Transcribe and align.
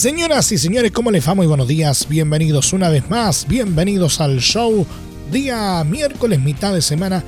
Señoras 0.00 0.50
y 0.50 0.56
señores, 0.56 0.92
¿cómo 0.92 1.10
les 1.10 1.28
va? 1.28 1.34
Muy 1.34 1.46
buenos 1.46 1.68
días, 1.68 2.08
bienvenidos 2.08 2.72
una 2.72 2.88
vez 2.88 3.10
más, 3.10 3.46
bienvenidos 3.46 4.22
al 4.22 4.40
show, 4.40 4.86
día 5.30 5.84
miércoles, 5.84 6.40
mitad 6.40 6.72
de 6.72 6.80
semana. 6.80 7.22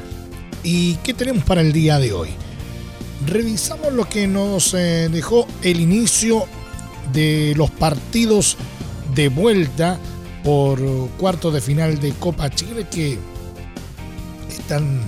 ¿Y 0.62 0.94
qué 1.04 1.12
tenemos 1.12 1.44
para 1.44 1.60
el 1.60 1.74
día 1.74 1.98
de 1.98 2.14
hoy? 2.14 2.30
Revisamos 3.26 3.92
lo 3.92 4.08
que 4.08 4.26
nos 4.26 4.72
eh, 4.72 5.10
dejó 5.12 5.46
el 5.60 5.80
inicio 5.80 6.46
de 7.12 7.52
los 7.58 7.70
partidos 7.70 8.56
de 9.14 9.28
vuelta 9.28 9.98
por 10.42 10.80
cuarto 11.18 11.50
de 11.50 11.60
final 11.60 12.00
de 12.00 12.12
Copa 12.12 12.48
Chile 12.48 12.86
que 12.90 13.18
están 14.48 14.98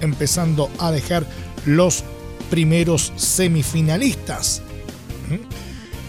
empezando 0.00 0.72
a 0.80 0.90
dejar 0.90 1.24
los 1.66 2.02
primeros 2.50 3.12
semifinalistas. 3.14 4.60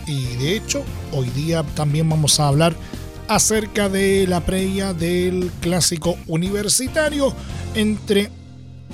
Y 0.05 0.25
de 0.37 0.55
hecho, 0.55 0.83
hoy 1.11 1.29
día 1.29 1.63
también 1.75 2.09
vamos 2.09 2.39
a 2.39 2.47
hablar 2.47 2.75
acerca 3.27 3.89
de 3.89 4.27
la 4.27 4.41
previa 4.41 4.93
del 4.93 5.51
clásico 5.61 6.17
universitario 6.27 7.33
entre 7.73 8.29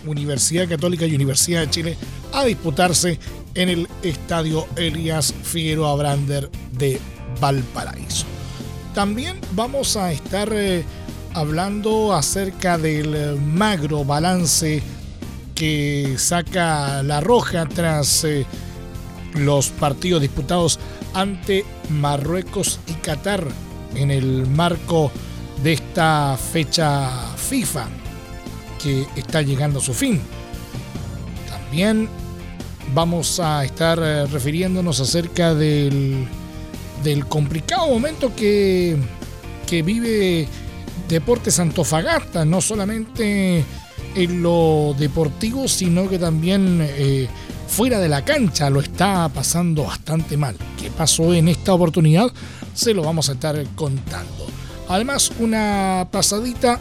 Universidad 0.06 0.70
Católica 0.70 1.06
y 1.06 1.16
Universidad 1.16 1.62
de 1.62 1.70
Chile 1.70 1.98
a 2.34 2.46
disputarse 2.46 3.20
en 3.56 3.70
el 3.70 3.88
Estadio 4.04 4.68
Elías 4.76 5.34
Figueroa 5.44 5.96
Brander 5.96 6.50
de 6.72 7.00
Valparaíso. 7.42 8.26
También 8.94 9.40
vamos 9.54 9.98
a 9.98 10.12
estar 10.12 10.50
eh, 10.54 10.84
hablando 11.34 12.14
acerca 12.14 12.78
del 12.78 13.16
eh, 13.16 13.36
magro 13.36 14.06
balance 14.06 14.82
que 15.56 16.16
saca 16.18 17.04
la 17.04 17.20
Roja 17.20 17.66
tras 17.68 18.24
eh, 18.24 18.46
los 19.46 19.70
partidos 19.70 20.22
disputados 20.22 20.80
ante 21.14 21.66
Marruecos 21.90 22.80
y 22.88 22.94
Qatar 22.94 23.46
en 23.96 24.12
el 24.12 24.48
marco 24.48 25.12
de 25.64 25.74
esta 25.74 26.38
fecha 26.38 27.10
FIFA 27.36 27.88
que 28.82 29.06
está 29.16 29.42
llegando 29.42 29.80
a 29.80 29.82
su 29.82 29.94
fin. 29.94 30.22
También 31.50 32.08
vamos 32.94 33.40
a 33.40 33.66
estar 33.66 34.00
eh, 34.02 34.26
refiriéndonos 34.28 35.00
acerca 35.00 35.54
del, 35.54 36.28
del 37.04 37.26
complicado 37.26 37.88
momento 37.88 38.34
que, 38.36 38.98
que 39.68 39.82
vive 39.82 40.48
Deportes 41.08 41.60
Antofagasta, 41.60 42.46
no 42.46 42.62
solamente 42.62 43.66
en 44.16 44.42
lo 44.42 44.96
deportivo, 44.98 45.68
sino 45.68 46.10
que 46.10 46.20
también 46.20 46.80
eh, 46.82 47.28
fuera 47.70 48.00
de 48.00 48.10
la 48.10 48.26
cancha 48.26 48.70
lo 48.70 48.82
está 48.82 49.30
pasando 49.30 49.84
bastante 49.86 50.36
mal. 50.36 50.56
¿Qué 50.78 50.90
pasó 50.90 51.34
en 51.34 51.48
esta 51.48 51.74
oportunidad? 51.74 52.32
Se 52.74 52.94
lo 52.94 53.04
vamos 53.04 53.30
a 53.30 53.34
estar 53.34 53.64
contando. 53.76 54.48
Además, 54.90 55.32
una 55.40 56.08
pasadita 56.12 56.80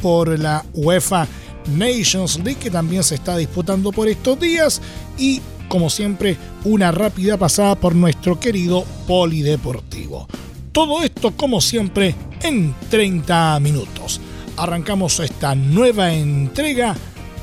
por 0.00 0.36
la 0.38 0.64
UEFA 0.74 1.28
Nations 1.76 2.38
League 2.38 2.58
que 2.58 2.70
también 2.70 3.04
se 3.04 3.14
está 3.14 3.36
disputando 3.36 3.92
por 3.92 4.08
estos 4.08 4.40
días 4.40 4.80
y 5.16 5.40
como 5.68 5.90
siempre 5.90 6.36
una 6.64 6.90
rápida 6.90 7.36
pasada 7.36 7.74
por 7.76 7.94
nuestro 7.94 8.40
querido 8.40 8.84
polideportivo. 9.06 10.26
Todo 10.72 11.02
esto 11.02 11.32
como 11.36 11.60
siempre 11.60 12.14
en 12.42 12.74
30 12.90 13.60
minutos. 13.60 14.20
Arrancamos 14.56 15.20
esta 15.20 15.54
nueva 15.54 16.12
entrega 16.12 16.96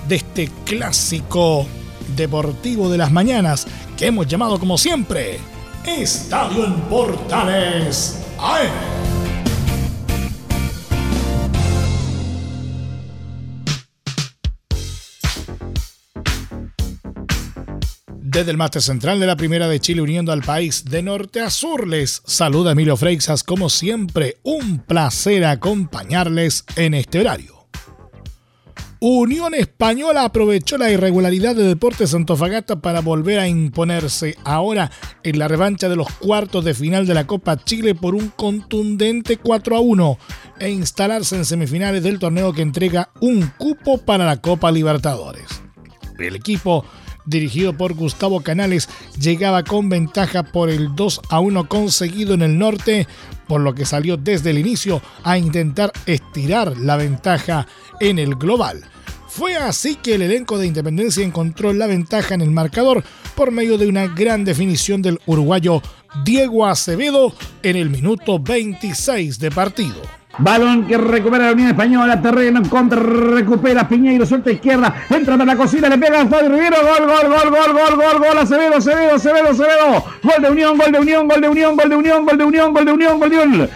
de 0.08 0.16
este 0.16 0.50
clásico 0.66 1.66
deportivo 2.16 2.90
de 2.90 2.98
las 2.98 3.12
mañanas 3.12 3.68
que 3.98 4.08
hemos 4.08 4.28
llamado 4.28 4.60
como 4.60 4.78
siempre 4.78 5.40
Estadio 5.86 6.66
en 6.66 6.74
Portales 6.82 8.20
Desde 18.22 18.52
el 18.52 18.58
máster 18.58 18.82
central 18.82 19.20
de 19.20 19.26
la 19.26 19.36
Primera 19.36 19.68
de 19.68 19.80
Chile 19.80 20.02
uniendo 20.02 20.32
al 20.32 20.44
país 20.44 20.86
de 20.86 21.02
norte 21.02 21.42
a 21.42 21.50
sur 21.50 21.88
les 21.88 22.22
saluda 22.26 22.74
Emilio 22.74 22.96
Freixas 22.96 23.44
como 23.44 23.70
siempre 23.70 24.38
un 24.44 24.80
placer 24.80 25.46
acompañarles 25.46 26.64
en 26.76 26.94
este 26.94 27.20
horario. 27.20 27.59
Unión 29.02 29.54
Española 29.54 30.26
aprovechó 30.26 30.78
la 30.78 30.92
irregularidad 30.92 31.56
de 31.56 31.64
Deportes 31.64 32.14
Antofagasta 32.14 32.82
para 32.82 33.00
volver 33.00 33.40
a 33.40 33.48
imponerse 33.48 34.36
ahora 34.44 34.92
en 35.24 35.40
la 35.40 35.48
revancha 35.48 35.88
de 35.88 35.96
los 35.96 36.12
cuartos 36.16 36.66
de 36.66 36.74
final 36.74 37.08
de 37.08 37.14
la 37.14 37.26
Copa 37.26 37.56
Chile 37.64 37.96
por 37.96 38.14
un 38.14 38.28
contundente 38.28 39.38
4 39.38 39.78
a 39.78 39.80
1 39.80 40.18
e 40.60 40.70
instalarse 40.72 41.38
en 41.38 41.46
semifinales 41.46 42.04
del 42.04 42.20
torneo 42.20 42.52
que 42.52 42.62
entrega 42.62 43.10
un 43.22 43.50
cupo 43.58 44.00
para 44.00 44.26
la 44.26 44.42
Copa 44.42 44.70
Libertadores. 44.70 45.48
El 46.18 46.36
equipo 46.36 46.84
dirigido 47.30 47.74
por 47.74 47.94
Gustavo 47.94 48.42
Canales 48.42 48.90
llegaba 49.20 49.64
con 49.64 49.90
ventaja 49.90 50.44
por 50.44 50.70
el 50.70 50.96
2 50.96 51.22
a 51.30 51.40
1 51.40 51.68
conseguido 51.70 52.34
en 52.34 52.42
el 52.42 52.58
norte, 52.58 53.08
por 53.48 53.62
lo 53.62 53.74
que 53.74 53.86
salió 53.86 54.18
desde 54.18 54.50
el 54.50 54.58
inicio 54.58 55.02
a 55.24 55.38
intentar 55.38 55.92
estirar 56.06 56.78
la 56.78 56.98
ventaja 56.98 57.68
en 58.00 58.20
el 58.20 58.36
global. 58.36 58.84
Fue 59.28 59.56
así 59.56 59.96
que 59.96 60.16
el 60.16 60.24
elenco 60.24 60.58
de 60.58 60.68
Independencia 60.68 61.24
encontró 61.24 61.72
la 61.72 61.86
ventaja 61.86 62.34
en 62.34 62.42
el 62.42 62.50
marcador 62.50 63.04
por 63.36 63.52
medio 63.52 63.78
de 63.78 63.88
una 63.88 64.08
gran 64.08 64.44
definición 64.44 65.02
del 65.02 65.20
uruguayo 65.28 65.82
Diego 66.26 66.66
Acevedo 66.66 67.34
en 67.62 67.76
el 67.76 67.90
minuto 67.90 68.40
26 68.40 69.38
de 69.40 69.52
partido. 69.52 70.19
Balón 70.40 70.88
que 70.88 70.98
recupera 70.98 71.48
la 71.48 71.52
Unión 71.52 71.70
Española, 71.70 72.22
terreno 72.22 72.60
en 72.60 72.70
contra, 72.70 73.00
recupera 73.00 73.88
Piñeiro, 73.88 74.26
suelta 74.26 74.52
izquierda, 74.52 74.94
entra 75.10 75.38
para 75.38 75.54
la 75.54 75.58
cocina, 75.58 75.90
le 75.90 75.98
pega 75.98 76.22
a 76.22 76.28
Fabio 76.28 76.50
Rivero, 76.50 76.78
gol, 76.78 77.08
gol, 77.08 77.28
gol, 77.28 77.50
gol, 77.52 77.74
gol, 77.74 77.96
gol, 77.96 78.20
gol, 78.20 78.38
Acevedo, 78.38 78.78
Acevedo, 78.78 79.16
Acevedo, 79.16 79.50
Acevedo, 79.50 80.06
gol 80.24 80.42
de 80.42 80.50
Unión, 80.50 80.78
gol 80.78 80.92
de 80.92 81.00
Unión, 81.00 81.28
gol 81.28 81.42
de 81.42 81.50
Unión, 81.50 81.76
gol 81.76 81.90
de 81.90 81.96
Unión, 81.96 82.26
gol 82.26 82.38
de 82.38 82.44
Unión, 82.46 82.74
gol 82.74 82.86
de 82.86 82.92
Unión, 82.94 83.20
gol 83.20 83.30
de 83.30 83.38
Unión, 83.38 83.58
gol. 83.58 83.70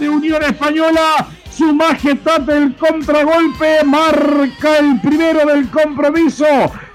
de 0.00 0.08
Unión 0.08 0.42
Española 0.42 1.26
su 1.58 1.74
majestad 1.74 2.42
del 2.42 2.76
contragolpe 2.76 3.82
marca 3.84 4.78
el 4.78 5.00
primero 5.00 5.44
del 5.44 5.68
compromiso. 5.68 6.46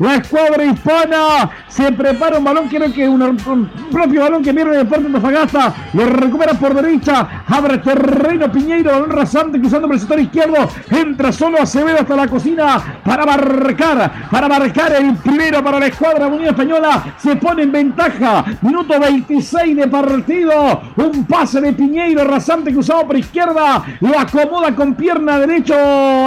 La 0.04 0.16
escuadra 0.16 0.66
hispana 0.66 1.50
se 1.70 1.90
prepara 1.94 2.38
un 2.38 2.44
balón, 2.44 2.68
creo 2.68 2.92
que 2.92 3.08
un, 3.08 3.70
propio 3.90 4.20
balón 4.20 4.44
que 4.44 4.54
pierde 4.54 4.80
Deportes 4.80 5.06
Antofagasta. 5.06 5.74
Lo 5.94 6.06
recupera 6.06 6.54
por 6.56 6.74
derecha, 6.74 7.46
abre 7.48 7.78
terreno 7.78 8.52
Piñeiro, 8.52 8.92
balón 8.92 9.12
rasante 9.12 9.62
cruzando 9.62 9.88
por 9.88 9.94
el 9.94 10.02
sector 10.02 10.20
izquierdo. 10.20 10.70
Entra 10.92 11.32
solo 11.32 11.62
Acevedo 11.62 12.00
hasta 12.02 12.18
la 12.18 12.28
cocina 12.28 13.00
para 13.06 13.26
marcar, 13.26 14.30
para 14.30 14.50
marcar 14.50 14.92
el 14.92 15.16
primero 15.16 15.64
para 15.64 15.80
la 15.80 15.88
escuadra 15.88 16.28
Unión 16.28 16.50
Española. 16.50 17.16
Se 17.18 17.38
pone 17.38 17.64
en 17.64 17.72
ventaja, 17.72 18.44
minuto 18.62 19.00
26 19.00 19.78
de 19.78 19.88
partido. 19.88 20.82
Un 20.98 21.26
pase 21.26 21.62
de 21.62 21.72
Piñeiro, 21.72 22.26
rasante 22.26 22.74
cruzado 22.74 23.08
por 23.08 23.16
izquierda. 23.16 23.82
Lo 24.02 24.20
acomoda 24.20 24.76
con 24.76 24.96
pierna 24.96 25.40
derecho 25.40 25.76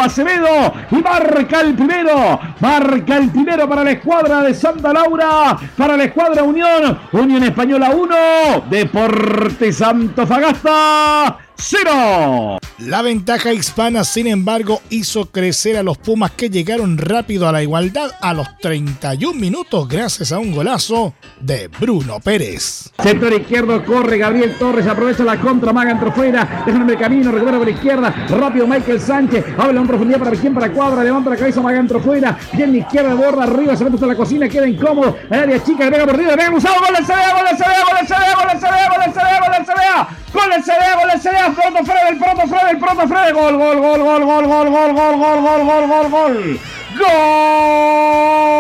Acevedo 0.01 0.73
y 0.91 0.97
marca 0.97 1.61
el 1.61 1.75
primero. 1.75 2.41
Marca 2.59 3.19
el 3.19 3.29
primero 3.29 3.66
para 3.69 3.85
la 3.85 3.93
escuadra 3.93 4.43
de 4.43 4.55
Santa 4.55 4.93
Laura, 4.93 5.57
para 5.77 5.97
la 5.97 6.05
escuadra 6.05 6.43
Unión. 6.43 6.99
Unión 7.13 7.43
Española 7.45 7.91
1, 7.91 8.65
Deporte 8.71 9.73
Santo 9.73 10.27
Fagasta 10.27 11.46
0. 11.59 12.59
La 12.79 13.03
ventaja 13.03 13.53
hispana, 13.53 14.05
sin 14.05 14.27
embargo, 14.27 14.83
hizo 14.91 15.27
crecer 15.27 15.77
a 15.77 15.83
los 15.83 15.97
Pumas 15.99 16.31
que 16.33 16.51
llegaron 16.51 16.99
rápido 16.99 17.49
a 17.49 17.53
la 17.53 17.63
igualdad 17.63 18.11
a 18.21 18.35
los 18.35 18.47
31 18.59 19.39
minutos 19.39 19.89
gracias 19.89 20.31
a 20.33 20.39
un 20.39 20.53
golazo 20.53 21.15
de 21.41 21.69
Bruno 21.69 22.21
Pérez. 22.21 22.91
Sector 23.03 23.33
izquierdo 23.33 23.85
corre 23.85 24.19
Gabriel 24.19 24.57
Torres, 24.59 24.87
aprovecha 24.87 25.25
la 25.25 25.41
contra, 25.41 25.73
maga 25.73 25.93
entró 25.93 26.13
fuera, 26.13 26.63
deja 26.67 26.85
el 26.87 26.99
camino, 26.99 27.33
recupera 27.33 27.59
por 27.59 27.69
izquierda, 27.69 28.11
rápido 28.29 28.67
Michael 28.67 29.01
Sánchez, 29.01 29.45
habla 29.59 29.81
en 29.81 29.87
profundidad 29.87 30.19
para 30.19 30.31
quien 30.33 30.55
para 30.55 30.71
cuadra, 30.71 31.03
levanta 31.03 31.31
la 31.31 31.37
cabeza, 31.37 31.61
maga 31.61 31.79
entró 31.79 32.01
fuera, 32.01 32.39
bien 32.53 32.77
izquierda, 32.77 33.15
borra 33.15 33.45
arriba, 33.45 33.77
se 33.77 33.85
mete 33.85 33.97
hasta 33.97 34.07
la 34.07 34.17
cocina, 34.17 34.49
queda 34.49 34.69
incómodo, 34.69 35.17
el 35.31 35.39
área 35.39 35.63
chica, 35.63 35.85
le 35.87 35.91
pega 35.91 36.05
por 36.05 36.15
arriba, 36.15 36.31
le 36.33 36.37
pega 36.37 36.55
usado, 36.55 36.75
gol 36.81 36.95
del 36.95 37.07
CDA, 37.07 37.35
gol 37.35 37.47
del 37.49 37.57
CDA, 37.57 37.85
gol 37.85 37.97
del 37.97 38.07
CDA, 38.07 38.37
gol 38.37 38.49
del 38.49 38.61
CDA, 38.61 38.89
gol 38.89 39.01
del 39.01 39.13
CDA, 39.13 39.41
gol 39.41 39.53
del 39.57 39.67
CDA, 39.67 40.09
gol 40.37 40.51
del 40.51 41.21
CDA, 41.21 41.53
pronto 41.55 41.85
Fred, 41.85 42.09
el 42.11 42.19
pronto 42.19 42.47
Fred, 42.47 42.69
el 42.71 42.79
pronto 42.79 43.09
Fred, 43.09 43.35
gol, 43.35 43.57
gol, 43.57 43.81
gol, 43.81 44.03
gol, 44.03 44.25
gol, 44.25 44.47
gol, 44.47 44.71
gol, 44.71 44.95
gol, 44.95 45.17
gol, 45.19 45.43
gol, 45.43 45.67
gol, 45.67 45.89
gol, 45.89 46.11
gol. 46.11 46.61
Gol 46.99 48.56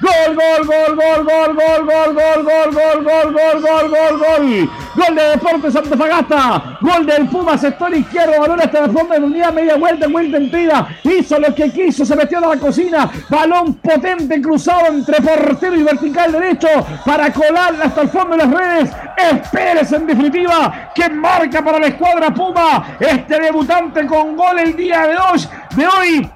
gol 0.00 0.34
gol 0.34 0.96
gol 0.96 0.96
gol 0.96 1.54
gol 1.56 1.84
gol 1.84 1.84
gol 1.84 2.14
gol. 2.14 2.26
Gol, 2.46 2.72
gol, 2.72 3.02
gol, 3.02 3.02
gol, 3.02 3.60
gol, 3.60 3.60
gol, 3.60 4.18
gol, 4.18 4.68
gol, 4.94 5.14
de 5.14 5.22
Deportes 5.22 5.76
Antofagasta. 5.76 6.78
Gol 6.80 7.06
del 7.06 7.28
Puma, 7.28 7.56
sector 7.56 7.94
izquierdo, 7.94 8.40
balón 8.40 8.60
hasta 8.60 8.84
el 8.84 8.90
fondo 8.90 9.14
de 9.14 9.20
unidad, 9.20 9.52
media 9.52 9.76
vuelta, 9.76 10.08
vuelta 10.08 10.36
entera. 10.36 10.88
Hizo 11.04 11.38
lo 11.38 11.54
que 11.54 11.70
quiso, 11.70 12.04
se 12.04 12.16
metió 12.16 12.38
a 12.38 12.54
la 12.54 12.60
cocina. 12.60 13.10
Balón 13.28 13.74
potente 13.74 14.40
cruzado 14.40 14.86
entre 14.88 15.20
portero 15.20 15.76
y 15.76 15.82
vertical 15.82 16.32
derecho 16.32 16.68
para 17.04 17.32
colarla 17.32 17.86
hasta 17.86 18.02
el 18.02 18.08
fondo 18.08 18.36
de 18.36 18.44
las 18.44 18.50
redes. 18.50 18.90
Es 19.16 19.48
Pérez 19.48 19.92
en 19.92 20.06
definitiva 20.06 20.90
que 20.94 21.08
marca 21.08 21.62
para 21.62 21.78
la 21.78 21.86
escuadra 21.86 22.32
Puma. 22.32 22.96
Este 23.00 23.40
debutante 23.40 24.06
con 24.06 24.36
gol 24.36 24.58
el 24.58 24.76
día 24.76 25.06
de 25.06 25.16
hoy. 25.16 25.48
De 25.74 25.86
hoy 25.86 26.30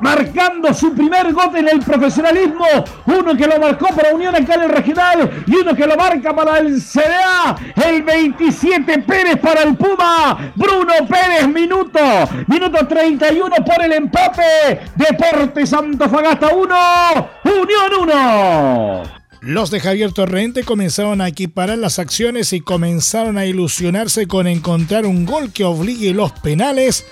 marcando 0.00 0.72
su 0.74 0.94
primer 0.94 1.32
gol 1.32 1.56
en 1.56 1.68
el 1.68 1.80
profesionalismo. 1.80 2.66
Uno 3.06 3.36
que 3.36 3.46
lo 3.46 3.58
marcó 3.58 3.88
para 3.88 4.14
Unión 4.14 4.34
acá 4.34 4.54
en 4.54 4.62
el 4.62 4.68
regional 4.70 5.44
y 5.46 5.56
uno 5.56 5.74
que 5.74 5.86
lo 5.86 5.96
marca 5.96 6.34
para 6.34 6.58
el 6.58 6.80
CDA. 6.80 7.56
El 7.84 8.02
27 8.02 8.98
Pérez 9.00 9.36
para 9.38 9.62
el 9.62 9.76
Puma. 9.76 10.52
Bruno 10.54 10.92
Pérez, 11.08 11.48
minuto. 11.48 12.00
Minuto 12.46 12.86
31 12.86 13.56
por 13.56 13.84
el 13.84 13.92
empate. 13.92 14.80
Deportes 14.94 15.70
Fagasta 15.70 16.48
1. 16.48 17.28
Unión 17.44 18.08
1. 18.08 19.15
Los 19.46 19.70
de 19.70 19.78
Javier 19.78 20.10
Torrente 20.10 20.64
comenzaron 20.64 21.20
a 21.20 21.28
equiparar 21.28 21.78
las 21.78 22.00
acciones 22.00 22.52
y 22.52 22.60
comenzaron 22.60 23.38
a 23.38 23.46
ilusionarse 23.46 24.26
con 24.26 24.48
encontrar 24.48 25.06
un 25.06 25.24
gol 25.24 25.52
que 25.52 25.62
obligue 25.62 26.12
los 26.12 26.32
penales, 26.32 27.06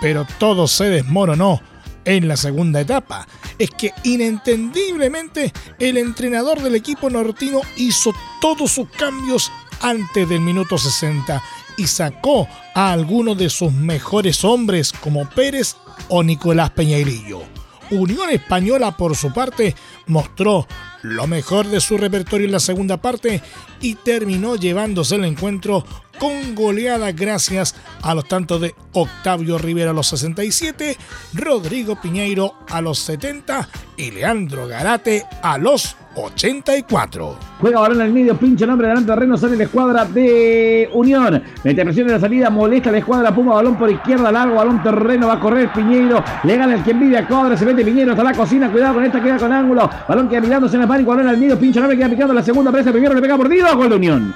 pero 0.00 0.26
todo 0.38 0.66
se 0.66 0.84
desmoronó 0.84 1.60
en 2.06 2.26
la 2.26 2.38
segunda 2.38 2.80
etapa. 2.80 3.28
Es 3.58 3.68
que 3.68 3.92
inentendiblemente 4.02 5.52
el 5.78 5.98
entrenador 5.98 6.62
del 6.62 6.74
equipo 6.74 7.10
nortino 7.10 7.60
hizo 7.76 8.14
todos 8.40 8.72
sus 8.72 8.88
cambios 8.88 9.52
antes 9.82 10.26
del 10.26 10.40
minuto 10.40 10.78
60 10.78 11.42
y 11.76 11.86
sacó 11.86 12.48
a 12.74 12.92
algunos 12.92 13.36
de 13.36 13.50
sus 13.50 13.74
mejores 13.74 14.42
hombres 14.42 14.90
como 14.90 15.28
Pérez 15.28 15.76
o 16.08 16.22
Nicolás 16.22 16.70
Peñairillo. 16.70 17.42
Unión 17.90 18.30
Española, 18.30 18.96
por 18.96 19.14
su 19.14 19.34
parte, 19.34 19.74
mostró 20.06 20.66
lo 21.04 21.26
mejor 21.26 21.66
de 21.68 21.82
su 21.82 21.98
repertorio 21.98 22.46
en 22.46 22.52
la 22.52 22.60
segunda 22.60 22.96
parte 22.96 23.42
y 23.82 23.94
terminó 23.94 24.56
llevándose 24.56 25.16
el 25.16 25.26
encuentro 25.26 25.84
con 26.18 26.54
goleada 26.54 27.12
gracias 27.12 27.74
a 28.02 28.14
los 28.14 28.26
tantos 28.26 28.60
de 28.60 28.74
Octavio 28.92 29.58
Rivera 29.58 29.90
a 29.90 29.94
los 29.94 30.08
67, 30.08 30.96
Rodrigo 31.34 32.00
Piñeiro 32.00 32.54
a 32.70 32.80
los 32.80 32.98
70 33.00 33.68
y 33.96 34.10
Leandro 34.10 34.66
Garate 34.66 35.24
a 35.42 35.58
los 35.58 35.96
84. 36.16 37.36
Juega 37.60 37.80
balón 37.80 38.00
al 38.00 38.12
medio, 38.12 38.36
pinche 38.36 38.66
nombre 38.66 38.88
delante 38.88 39.10
de 39.10 39.14
terreno, 39.14 39.36
sale 39.36 39.56
la 39.56 39.64
escuadra 39.64 40.04
de 40.04 40.88
Unión. 40.92 41.42
Mete 41.62 41.84
presión 41.84 42.06
en 42.06 42.14
la 42.14 42.20
salida, 42.20 42.50
molesta 42.50 42.90
la 42.90 42.98
escuadra, 42.98 43.34
Puma, 43.34 43.54
balón 43.54 43.76
por 43.76 43.90
izquierda, 43.90 44.30
largo, 44.30 44.56
balón 44.56 44.82
terreno, 44.82 45.28
va 45.28 45.34
a 45.34 45.40
correr 45.40 45.72
Piñeiro, 45.72 46.22
le 46.44 46.56
gana 46.56 46.74
el 46.74 46.82
que 46.82 46.92
envidia 46.92 47.26
cuadra, 47.26 47.56
se 47.56 47.64
mete 47.64 47.84
Piñeiro 47.84 48.12
hasta 48.12 48.24
la 48.24 48.32
cocina, 48.32 48.70
cuidado 48.70 48.94
con 48.94 49.04
esta, 49.04 49.22
queda 49.22 49.38
con 49.38 49.52
ángulo, 49.52 49.90
balón 50.08 50.28
queda 50.28 50.40
mirándose 50.40 50.76
en 50.76 50.82
el 50.82 50.88
pánico, 50.88 51.10
balón 51.10 51.28
al 51.28 51.38
medio, 51.38 51.58
pinche 51.58 51.80
nombre, 51.80 51.96
queda 51.96 52.08
picando 52.08 52.34
la 52.34 52.42
segunda, 52.42 52.70
aparece 52.70 52.92
primero, 52.92 53.14
le 53.14 53.20
pega 53.20 53.36
mordido, 53.36 53.76
gol 53.76 53.88
de 53.88 53.96
Unión. 53.96 54.34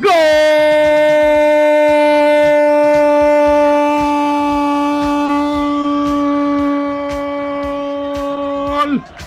¡Gol! 0.00 0.10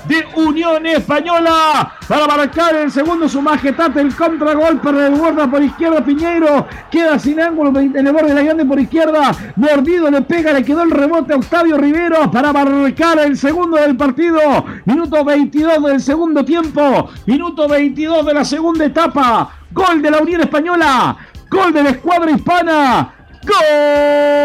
de 0.08 0.26
Unión 0.36 0.86
Española 0.86 1.94
para 2.08 2.28
marcar 2.28 2.76
el 2.76 2.92
segundo 2.92 3.30
su 3.30 3.42
majestad 3.42 3.98
el 3.98 4.14
contragolpe 4.16 4.92
del 4.92 5.16
guarda 5.16 5.50
por 5.50 5.64
izquierda 5.64 6.04
Piñeiro 6.04 6.68
queda 6.92 7.18
sin 7.18 7.40
ángulo 7.40 7.80
en 7.80 7.96
el 7.96 8.12
borde 8.12 8.30
de 8.30 8.34
la 8.36 8.44
grande 8.44 8.66
por 8.66 8.80
izquierda. 8.80 9.32
Mordido 9.56 10.12
le 10.12 10.22
pega 10.24 10.52
le 10.54 10.64
quedó 10.64 10.84
el 10.84 10.92
rebote 10.92 11.34
a 11.34 11.38
Octavio 11.38 11.78
Rivero 11.78 12.30
para 12.32 12.52
marcar 12.52 13.20
el 13.20 13.38
segundo 13.38 13.78
del 13.78 13.96
partido. 13.96 14.40
Minuto 14.86 15.24
22 15.24 15.84
del 15.84 16.02
segundo 16.02 16.44
tiempo 16.44 17.10
minuto 17.26 17.68
22 17.68 18.26
de 18.26 18.34
la 18.34 18.44
segunda 18.46 18.86
etapa 18.86 19.63
gol 19.74 20.02
de 20.02 20.12
la 20.12 20.20
Unión 20.20 20.42
Española 20.42 21.18
gol 21.50 21.74
de 21.74 21.84
la 21.84 21.90
escuadra 21.90 22.32
hispana 22.32 23.14
gol 23.46 24.44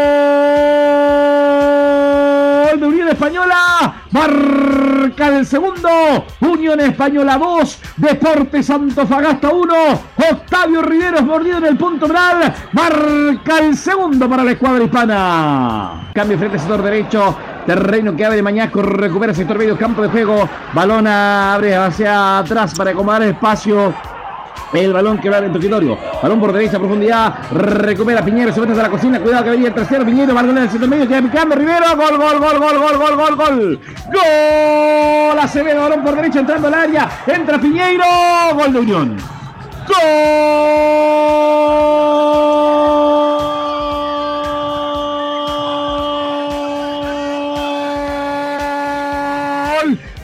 de 2.79 2.85
Unión 2.85 3.09
Española. 3.09 3.55
Marca 4.11 5.27
el 5.27 5.45
segundo. 5.45 5.89
Unión 6.41 6.79
Española 6.79 7.37
2. 7.37 7.79
Deportes 7.97 8.69
Antofagasta 8.69 9.49
1. 9.49 9.73
Octavio 10.31 10.81
Riveros 10.81 11.23
mordido 11.23 11.57
en 11.57 11.65
el 11.65 11.77
punto 11.77 12.07
penal. 12.07 12.53
Marca 12.73 13.59
el 13.59 13.77
segundo 13.77 14.29
para 14.29 14.43
la 14.43 14.51
escuadra 14.51 14.83
hispana. 14.83 16.11
Cambio 16.13 16.37
frente 16.37 16.59
sector 16.59 16.81
derecho. 16.81 17.37
Terreno 17.65 18.15
que 18.15 18.25
abre 18.25 18.41
Mañasco. 18.41 18.81
Recupera 18.81 19.33
sector 19.33 19.57
medio 19.57 19.77
campo 19.77 20.01
de 20.01 20.09
juego. 20.09 20.49
Balón 20.73 21.07
abre 21.07 21.75
hacia 21.75 22.39
atrás 22.39 22.73
para 22.75 22.91
acomodar 22.91 23.23
el 23.23 23.29
espacio. 23.29 23.93
El 24.73 24.93
balón 24.93 25.17
que 25.17 25.29
va 25.29 25.39
en 25.39 25.51
territorio. 25.51 25.97
Balón 26.21 26.39
por 26.39 26.53
derecha, 26.53 26.77
profundidad. 26.77 27.33
Recupera 27.51 28.23
Piñero, 28.23 28.53
se 28.53 28.61
mete 28.61 28.73
a 28.79 28.83
la 28.83 28.89
cocina. 28.89 29.19
Cuidado 29.19 29.43
que 29.45 29.49
venía 29.51 29.69
el 29.69 29.73
tercero. 29.73 30.05
Piñero, 30.05 30.33
balón 30.33 30.57
en 30.57 30.63
el 30.63 30.69
centro 30.69 30.87
medio. 30.87 31.07
Queda 31.07 31.21
picando 31.21 31.55
Rivero. 31.55 31.95
Gol, 31.95 32.17
gol, 32.17 32.39
gol, 32.39 32.59
gol, 32.59 32.77
gol, 32.77 32.97
gol, 32.97 33.15
gol, 33.15 33.35
gol. 33.35 33.79
Gol. 34.13 35.39
Acevedo, 35.39 35.81
balón 35.81 36.03
por 36.03 36.15
derecha 36.15 36.39
entrando 36.39 36.67
al 36.67 36.73
área. 36.75 37.09
Entra 37.25 37.59
Piñeiro. 37.59 38.03
Gol 38.53 38.73
de 38.73 38.79
Unión. 38.79 39.17
Gol 39.87 39.97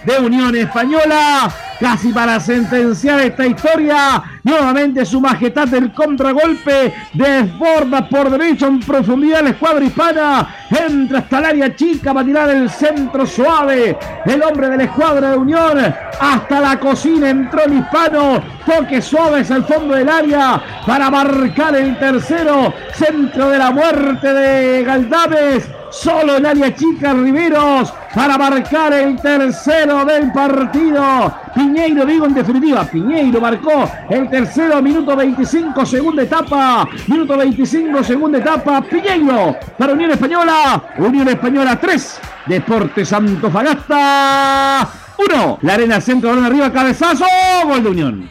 de 0.06 0.20
Unión 0.20 0.56
Española 0.56 1.52
casi 1.80 2.12
para 2.12 2.40
sentenciar 2.40 3.20
esta 3.22 3.46
historia. 3.46 4.24
Nuevamente 4.44 5.06
su 5.06 5.20
majestad 5.20 5.68
del 5.68 5.92
contragolpe 5.92 6.94
desborda 7.14 8.08
por 8.08 8.30
derecho 8.30 8.68
en 8.68 8.80
profundidad 8.80 9.42
la 9.42 9.50
escuadra 9.50 9.86
hispana. 9.86 10.56
Entra 10.70 11.20
hasta 11.20 11.40
el 11.40 11.46
área 11.46 11.76
chica 11.76 12.14
para 12.14 12.26
tirar 12.26 12.50
el 12.52 12.70
centro 12.70 13.26
suave. 13.26 13.98
El 14.26 14.44
hombre 14.44 14.70
de 14.70 14.78
la 14.78 14.84
escuadra 14.84 15.32
de 15.32 15.38
Unión 15.38 15.96
hasta 16.20 16.60
la 16.60 16.80
cocina 16.80 17.30
entró 17.30 17.64
el 17.64 17.80
hispano. 17.80 18.42
Toque 18.66 19.02
suave 19.02 19.42
es 19.42 19.52
el 19.52 19.64
fondo 19.64 19.96
del 19.96 20.10
área 20.10 20.62
para 20.86 21.10
marcar 21.10 21.76
el 21.76 21.98
tercero. 21.98 22.74
Centro 22.94 23.50
de 23.50 23.58
la 23.58 23.72
muerte 23.72 24.34
de 24.34 24.84
Galdames. 24.84 25.75
Solo 25.96 26.36
el 26.36 26.46
área 26.46 26.76
chica 26.76 27.14
Riveros 27.14 27.94
para 28.14 28.38
marcar 28.38 28.92
el 28.94 29.16
tercero 29.16 30.04
del 30.04 30.30
partido. 30.34 31.34
Piñeiro, 31.56 32.06
digo 32.06 32.26
en 32.26 32.34
definitiva, 32.34 32.84
Piñeiro 32.84 33.40
marcó 33.40 33.90
el 34.10 34.30
tercero, 34.30 34.82
minuto 34.82 35.16
25, 35.16 35.86
segunda 35.86 36.24
etapa. 36.24 36.86
Minuto 37.08 37.38
25, 37.38 38.04
segunda 38.04 38.40
etapa. 38.40 38.82
Piñeiro 38.82 39.56
para 39.78 39.94
Unión 39.94 40.12
Española. 40.12 40.84
Unión 40.98 41.30
Española 41.30 41.80
3. 41.80 42.20
Deportes 42.48 43.10
Fagasta 43.10 44.90
1. 45.18 45.60
La 45.62 45.74
arena 45.76 46.02
centro, 46.02 46.30
balón 46.30 46.46
arriba, 46.46 46.74
cabezazo. 46.74 47.26
Gol 47.66 47.84
de 47.84 47.90
Unión. 47.90 48.30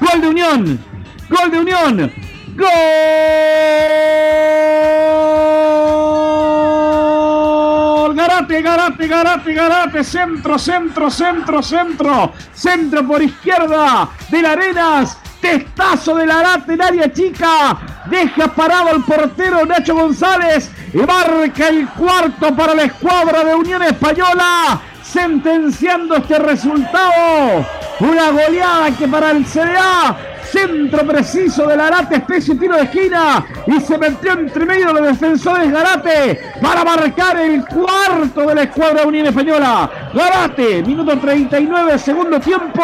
Gol 0.00 0.20
de 0.20 0.28
Unión. 0.28 0.78
Gol 1.28 1.50
de 1.50 1.58
Unión. 1.58 2.12
Gol. 2.56 2.68
Garate. 8.58 9.06
Garate, 9.06 9.54
Garate, 9.54 10.04
centro, 10.04 10.58
centro, 10.58 11.10
centro, 11.10 11.62
centro, 11.62 12.32
centro 12.52 13.06
por 13.06 13.22
izquierda 13.22 14.08
de 14.28 14.42
la 14.42 14.52
Arenas, 14.52 15.16
testazo 15.40 16.16
de 16.16 16.26
Garate 16.26 16.74
en 16.74 16.82
área 16.82 17.12
chica, 17.12 17.78
deja 18.06 18.48
parado 18.48 18.88
al 18.88 19.04
portero 19.04 19.64
Nacho 19.64 19.94
González 19.94 20.70
y 20.92 20.98
marca 20.98 21.68
el 21.68 21.88
cuarto 21.90 22.54
para 22.54 22.74
la 22.74 22.84
escuadra 22.84 23.44
de 23.44 23.54
Unión 23.54 23.82
Española, 23.82 24.80
sentenciando 25.02 26.16
este 26.16 26.38
resultado. 26.38 27.66
Una 28.00 28.30
goleada 28.30 28.90
que 28.96 29.06
para 29.06 29.30
el 29.30 29.44
CDA 29.44 30.16
centro 30.50 31.06
preciso 31.06 31.66
de 31.66 31.76
Garate, 31.76 32.16
especie 32.16 32.54
tiro 32.54 32.76
de 32.76 32.82
esquina 32.82 33.44
y 33.66 33.80
se 33.80 33.98
metió 33.98 34.32
entre 34.32 34.64
medio 34.64 34.88
de 34.88 34.94
los 34.94 35.02
defensores 35.02 35.70
Garate 35.70 36.40
para 36.60 36.84
marcar 36.84 37.36
el 37.38 37.64
cuarto 37.64 38.46
de 38.46 38.54
la 38.54 38.62
escuadra 38.62 39.06
Unión 39.06 39.26
Española. 39.26 40.10
Garate, 40.14 40.82
minuto 40.82 41.18
39, 41.18 41.98
segundo 41.98 42.40
tiempo. 42.40 42.82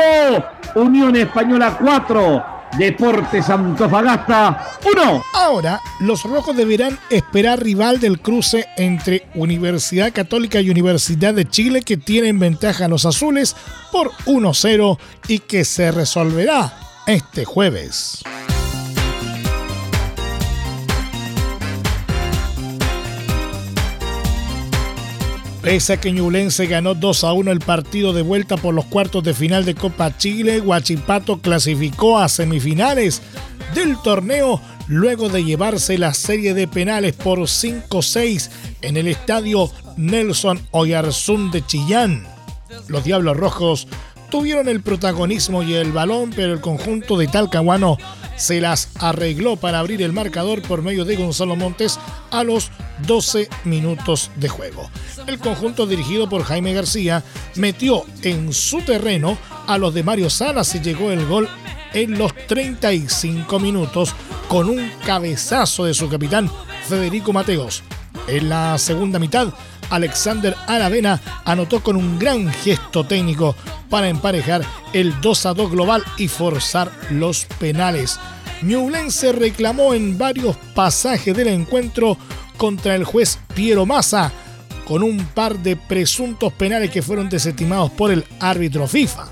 Unión 0.74 1.16
Española 1.16 1.76
4. 1.80 2.56
Deportes 2.78 3.48
Antofagasta 3.48 4.66
1. 4.84 5.24
Ahora, 5.32 5.80
los 6.00 6.24
rojos 6.24 6.54
deberán 6.54 6.98
esperar 7.08 7.62
rival 7.62 8.00
del 8.00 8.20
cruce 8.20 8.66
entre 8.76 9.26
Universidad 9.34 10.12
Católica 10.12 10.60
y 10.60 10.68
Universidad 10.68 11.32
de 11.32 11.48
Chile 11.48 11.82
que 11.82 11.96
tienen 11.96 12.38
ventaja 12.38 12.84
a 12.84 12.88
los 12.88 13.06
azules 13.06 13.56
por 13.90 14.10
1-0 14.26 14.98
y 15.28 15.38
que 15.38 15.64
se 15.64 15.90
resolverá 15.90 16.72
este 17.06 17.44
jueves. 17.44 18.22
Pese 25.62 25.94
a 25.94 26.00
que 26.00 26.12
Ñublense 26.12 26.66
ganó 26.66 26.94
2 26.94 27.24
a 27.24 27.32
1 27.32 27.50
el 27.50 27.58
partido 27.58 28.12
de 28.12 28.22
vuelta 28.22 28.56
por 28.56 28.72
los 28.72 28.84
cuartos 28.84 29.24
de 29.24 29.34
final 29.34 29.64
de 29.64 29.74
Copa 29.74 30.16
Chile, 30.16 30.60
Huachipato 30.60 31.40
clasificó 31.40 32.18
a 32.18 32.28
semifinales 32.28 33.20
del 33.74 34.00
torneo 34.02 34.60
luego 34.86 35.28
de 35.28 35.44
llevarse 35.44 35.98
la 35.98 36.14
serie 36.14 36.54
de 36.54 36.68
penales 36.68 37.14
por 37.14 37.40
5-6 37.40 38.48
en 38.82 38.96
el 38.96 39.08
estadio 39.08 39.70
Nelson 39.96 40.60
Oyarzún 40.70 41.50
de 41.50 41.66
Chillán. 41.66 42.26
Los 42.88 43.02
Diablos 43.02 43.36
Rojos 43.36 43.88
tuvieron 44.30 44.68
el 44.68 44.82
protagonismo 44.82 45.62
y 45.62 45.74
el 45.74 45.92
balón, 45.92 46.30
pero 46.34 46.52
el 46.52 46.60
conjunto 46.60 47.16
de 47.16 47.28
Talcahuano 47.28 47.98
se 48.36 48.60
las 48.60 48.90
arregló 48.96 49.56
para 49.56 49.78
abrir 49.78 50.02
el 50.02 50.12
marcador 50.12 50.62
por 50.62 50.82
medio 50.82 51.04
de 51.04 51.16
Gonzalo 51.16 51.56
Montes 51.56 51.98
a 52.30 52.44
los 52.44 52.70
12 53.06 53.48
minutos 53.64 54.30
de 54.36 54.48
juego. 54.48 54.90
El 55.26 55.38
conjunto 55.38 55.86
dirigido 55.86 56.28
por 56.28 56.44
Jaime 56.44 56.74
García 56.74 57.24
metió 57.56 58.04
en 58.22 58.52
su 58.52 58.82
terreno 58.82 59.38
a 59.66 59.78
los 59.78 59.94
de 59.94 60.02
Mario 60.02 60.30
Salas 60.30 60.74
y 60.74 60.80
llegó 60.80 61.10
el 61.10 61.26
gol 61.26 61.48
en 61.94 62.18
los 62.18 62.34
35 62.46 63.58
minutos 63.58 64.14
con 64.48 64.68
un 64.68 64.90
cabezazo 65.04 65.84
de 65.84 65.94
su 65.94 66.08
capitán 66.08 66.50
Federico 66.88 67.32
Mateos. 67.32 67.82
En 68.28 68.48
la 68.48 68.76
segunda 68.78 69.18
mitad, 69.18 69.48
Alexander 69.90 70.54
Aravena 70.66 71.20
anotó 71.44 71.82
con 71.82 71.96
un 71.96 72.18
gran 72.18 72.52
gesto 72.52 73.04
técnico 73.04 73.54
para 73.88 74.08
emparejar 74.08 74.62
el 74.92 75.20
2 75.20 75.46
a 75.46 75.54
2 75.54 75.70
global 75.70 76.04
y 76.16 76.28
forzar 76.28 76.90
los 77.10 77.46
penales. 77.58 78.18
Ñublense 78.62 79.32
reclamó 79.32 79.94
en 79.94 80.16
varios 80.16 80.56
pasajes 80.74 81.36
del 81.36 81.48
encuentro 81.48 82.16
contra 82.56 82.94
el 82.94 83.04
juez 83.04 83.38
Piero 83.54 83.86
Massa 83.86 84.32
con 84.86 85.02
un 85.02 85.18
par 85.26 85.58
de 85.58 85.76
presuntos 85.76 86.52
penales 86.52 86.90
que 86.90 87.02
fueron 87.02 87.28
desestimados 87.28 87.90
por 87.90 88.10
el 88.10 88.24
árbitro 88.40 88.86
FIFA. 88.86 89.26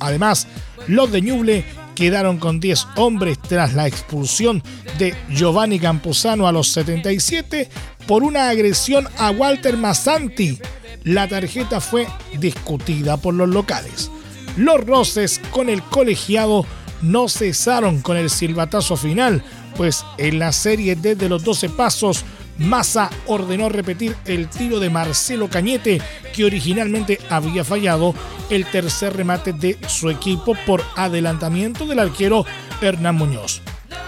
Además, 0.00 0.46
los 0.88 1.12
de 1.12 1.20
Ñuble 1.20 1.64
quedaron 1.94 2.38
con 2.38 2.60
10 2.60 2.86
hombres 2.96 3.38
tras 3.40 3.74
la 3.74 3.86
expulsión 3.86 4.62
de 4.98 5.14
Giovanni 5.30 5.78
Camposano 5.78 6.46
a 6.46 6.52
los 6.52 6.68
77 6.68 7.68
por 8.06 8.22
una 8.22 8.48
agresión 8.48 9.08
a 9.18 9.30
Walter 9.30 9.76
Massanti. 9.76 10.58
La 11.04 11.28
tarjeta 11.28 11.80
fue 11.80 12.06
discutida 12.38 13.16
por 13.16 13.34
los 13.34 13.48
locales. 13.48 14.10
Los 14.56 14.84
roces 14.84 15.40
con 15.50 15.68
el 15.68 15.82
colegiado 15.82 16.66
no 17.02 17.28
cesaron 17.28 18.00
con 18.00 18.16
el 18.16 18.30
silbatazo 18.30 18.96
final, 18.96 19.42
pues 19.76 20.04
en 20.18 20.38
la 20.38 20.52
serie 20.52 20.96
desde 20.96 21.28
los 21.28 21.44
12 21.44 21.68
pasos, 21.70 22.24
Massa 22.58 23.10
ordenó 23.26 23.68
repetir 23.68 24.16
el 24.24 24.48
tiro 24.48 24.80
de 24.80 24.88
Marcelo 24.88 25.48
Cañete, 25.48 26.00
que 26.34 26.44
originalmente 26.44 27.18
había 27.28 27.64
fallado 27.64 28.14
el 28.48 28.64
tercer 28.64 29.14
remate 29.14 29.52
de 29.52 29.76
su 29.88 30.08
equipo 30.08 30.56
por 30.66 30.82
adelantamiento 30.96 31.86
del 31.86 31.98
arquero 31.98 32.46
Hernán 32.80 33.16
Muñoz. 33.16 33.60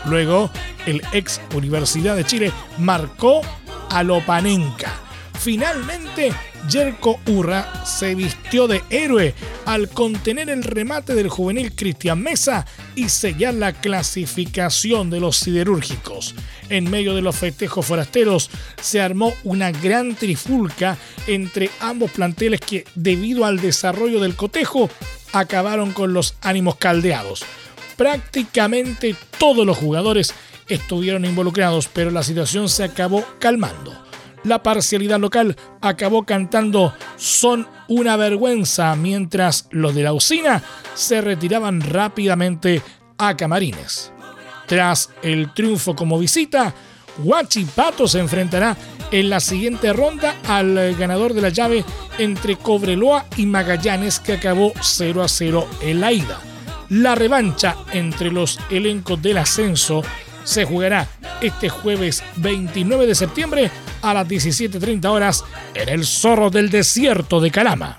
Luego, 0.06 0.50
el 0.86 1.02
ex 1.12 1.40
Universidad 1.54 2.16
de 2.16 2.24
Chile 2.24 2.52
marcó 2.78 3.42
a 3.90 4.02
Lopanenka. 4.02 4.92
Finalmente, 5.38 6.32
Jerko 6.68 7.20
Urra 7.26 7.84
se 7.86 8.14
vistió 8.16 8.66
de 8.66 8.82
héroe 8.90 9.34
al 9.66 9.88
contener 9.88 10.50
el 10.50 10.64
remate 10.64 11.14
del 11.14 11.28
juvenil 11.28 11.74
Cristian 11.74 12.20
Mesa 12.20 12.66
y 12.96 13.08
sellar 13.08 13.54
la 13.54 13.72
clasificación 13.72 15.10
de 15.10 15.20
los 15.20 15.36
siderúrgicos. 15.36 16.34
En 16.68 16.90
medio 16.90 17.14
de 17.14 17.22
los 17.22 17.36
festejos 17.36 17.86
forasteros 17.86 18.50
se 18.82 19.00
armó 19.00 19.32
una 19.44 19.70
gran 19.70 20.16
trifulca 20.16 20.98
entre 21.28 21.70
ambos 21.80 22.10
planteles 22.10 22.60
que, 22.60 22.84
debido 22.96 23.44
al 23.44 23.60
desarrollo 23.60 24.20
del 24.20 24.34
cotejo, 24.34 24.90
acabaron 25.32 25.92
con 25.92 26.12
los 26.12 26.34
ánimos 26.40 26.76
caldeados. 26.76 27.44
Prácticamente 27.96 29.14
todos 29.38 29.64
los 29.64 29.76
jugadores 29.76 30.34
estuvieron 30.68 31.24
involucrados, 31.24 31.88
pero 31.88 32.10
la 32.10 32.22
situación 32.22 32.68
se 32.68 32.84
acabó 32.84 33.24
calmando. 33.38 34.08
La 34.44 34.62
parcialidad 34.62 35.18
local 35.18 35.56
acabó 35.80 36.24
cantando 36.24 36.94
Son 37.16 37.66
una 37.88 38.16
vergüenza, 38.16 38.94
mientras 38.96 39.66
los 39.70 39.94
de 39.94 40.02
la 40.02 40.12
usina 40.12 40.62
se 40.94 41.20
retiraban 41.20 41.80
rápidamente 41.80 42.82
a 43.18 43.36
Camarines. 43.36 44.12
Tras 44.66 45.10
el 45.22 45.52
triunfo 45.54 45.96
como 45.96 46.18
visita, 46.18 46.74
Huachipato 47.24 48.06
se 48.06 48.20
enfrentará 48.20 48.76
en 49.10 49.30
la 49.30 49.40
siguiente 49.40 49.92
ronda 49.92 50.36
al 50.46 50.94
ganador 50.94 51.34
de 51.34 51.42
la 51.42 51.48
llave 51.48 51.84
entre 52.18 52.56
Cobreloa 52.56 53.26
y 53.36 53.46
Magallanes 53.46 54.20
que 54.20 54.34
acabó 54.34 54.72
0 54.80 55.22
a 55.22 55.28
0 55.28 55.66
en 55.82 56.00
la 56.00 56.12
ida. 56.12 56.40
La 56.90 57.14
revancha 57.14 57.76
entre 57.92 58.30
los 58.30 58.58
elencos 58.70 59.20
del 59.20 59.38
ascenso 59.38 60.02
se 60.44 60.64
jugará 60.64 61.08
este 61.40 61.68
jueves 61.68 62.22
29 62.36 63.06
de 63.06 63.14
septiembre 63.14 63.70
a 64.02 64.14
las 64.14 64.26
17.30 64.28 65.04
horas 65.06 65.44
en 65.74 65.88
el 65.88 66.04
Zorro 66.04 66.50
del 66.50 66.70
Desierto 66.70 67.40
de 67.40 67.50
Calama. 67.50 67.98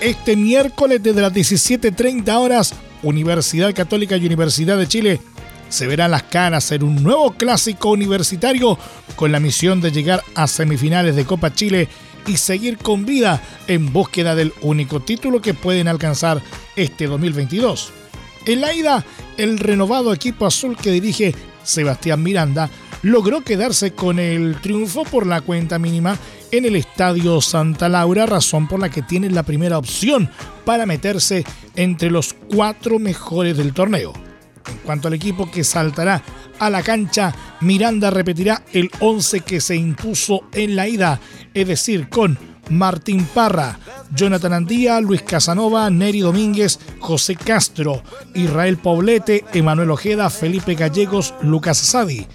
Este 0.00 0.36
miércoles 0.36 1.02
desde 1.02 1.22
las 1.22 1.32
17.30 1.32 2.36
horas, 2.36 2.74
Universidad 3.02 3.74
Católica 3.74 4.16
y 4.16 4.26
Universidad 4.26 4.76
de 4.76 4.86
Chile 4.86 5.20
se 5.70 5.86
verán 5.86 6.10
las 6.10 6.24
caras 6.24 6.70
en 6.72 6.84
un 6.84 7.02
nuevo 7.02 7.32
clásico 7.32 7.90
universitario 7.90 8.78
con 9.16 9.32
la 9.32 9.40
misión 9.40 9.80
de 9.80 9.90
llegar 9.90 10.22
a 10.34 10.46
semifinales 10.46 11.16
de 11.16 11.24
Copa 11.24 11.54
Chile 11.54 11.88
y 12.26 12.36
seguir 12.36 12.78
con 12.78 13.04
vida 13.04 13.42
en 13.66 13.92
búsqueda 13.92 14.34
del 14.34 14.52
único 14.62 15.00
título 15.00 15.40
que 15.40 15.54
pueden 15.54 15.88
alcanzar 15.88 16.42
este 16.76 17.06
2022. 17.06 17.92
En 18.46 18.60
la 18.60 18.74
ida, 18.74 19.04
el 19.36 19.58
renovado 19.58 20.12
equipo 20.12 20.46
azul 20.46 20.76
que 20.76 20.90
dirige 20.90 21.34
Sebastián 21.62 22.22
Miranda 22.22 22.70
logró 23.02 23.42
quedarse 23.42 23.92
con 23.92 24.18
el 24.18 24.60
triunfo 24.60 25.04
por 25.04 25.26
la 25.26 25.40
cuenta 25.40 25.78
mínima 25.78 26.18
en 26.50 26.64
el 26.64 26.76
Estadio 26.76 27.40
Santa 27.40 27.88
Laura, 27.88 28.26
razón 28.26 28.68
por 28.68 28.80
la 28.80 28.88
que 28.88 29.02
tiene 29.02 29.30
la 29.30 29.42
primera 29.42 29.78
opción 29.78 30.30
para 30.64 30.86
meterse 30.86 31.44
entre 31.76 32.10
los 32.10 32.34
cuatro 32.34 32.98
mejores 32.98 33.56
del 33.56 33.74
torneo. 33.74 34.23
En 34.68 34.78
cuanto 34.78 35.08
al 35.08 35.14
equipo 35.14 35.50
que 35.50 35.64
saltará 35.64 36.22
a 36.58 36.70
la 36.70 36.82
cancha, 36.82 37.34
Miranda 37.60 38.10
repetirá 38.10 38.62
el 38.72 38.90
11 39.00 39.40
que 39.40 39.60
se 39.60 39.76
impuso 39.76 40.44
en 40.52 40.76
la 40.76 40.88
ida, 40.88 41.20
es 41.52 41.66
decir, 41.68 42.08
con 42.08 42.38
Martín 42.70 43.26
Parra, 43.26 43.78
Jonathan 44.14 44.52
Andía, 44.52 45.00
Luis 45.00 45.22
Casanova, 45.22 45.90
Neri 45.90 46.20
Domínguez, 46.20 46.78
José 46.98 47.36
Castro, 47.36 48.02
Israel 48.34 48.78
Poblete, 48.78 49.44
Emanuel 49.52 49.90
Ojeda, 49.90 50.30
Felipe 50.30 50.74
Gallegos, 50.74 51.34
Lucas 51.42 51.78
Sadi, 51.78 52.26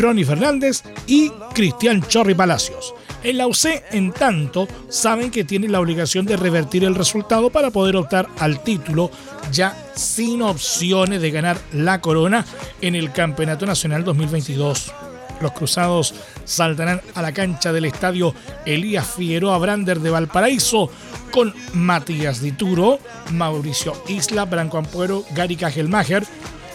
Ronnie 0.00 0.24
Fernández 0.24 0.82
y 1.06 1.30
Cristian 1.54 2.02
Chorri 2.02 2.34
Palacios. 2.34 2.94
En 3.24 3.38
la 3.38 3.48
en 3.90 4.12
tanto, 4.12 4.68
saben 4.90 5.30
que 5.30 5.44
tienen 5.44 5.72
la 5.72 5.80
obligación 5.80 6.26
de 6.26 6.36
revertir 6.36 6.84
el 6.84 6.94
resultado 6.94 7.48
para 7.48 7.70
poder 7.70 7.96
optar 7.96 8.28
al 8.38 8.62
título 8.62 9.10
ya 9.50 9.74
sin 9.96 10.42
opciones 10.42 11.22
de 11.22 11.30
ganar 11.30 11.56
la 11.72 12.02
corona 12.02 12.44
en 12.82 12.94
el 12.94 13.12
Campeonato 13.12 13.64
Nacional 13.64 14.04
2022. 14.04 14.92
Los 15.40 15.52
cruzados 15.52 16.14
saltarán 16.44 17.00
a 17.14 17.22
la 17.22 17.32
cancha 17.32 17.72
del 17.72 17.86
estadio 17.86 18.34
Elías 18.66 19.06
Figueroa 19.06 19.56
Brander 19.56 20.00
de 20.00 20.10
Valparaíso 20.10 20.90
con 21.30 21.54
Matías 21.72 22.42
Dituro, 22.42 22.98
Mauricio 23.32 23.94
Isla, 24.06 24.44
Branco 24.44 24.76
Ampuero, 24.76 25.24
Gary 25.34 25.56
Cajelmacher, 25.56 26.26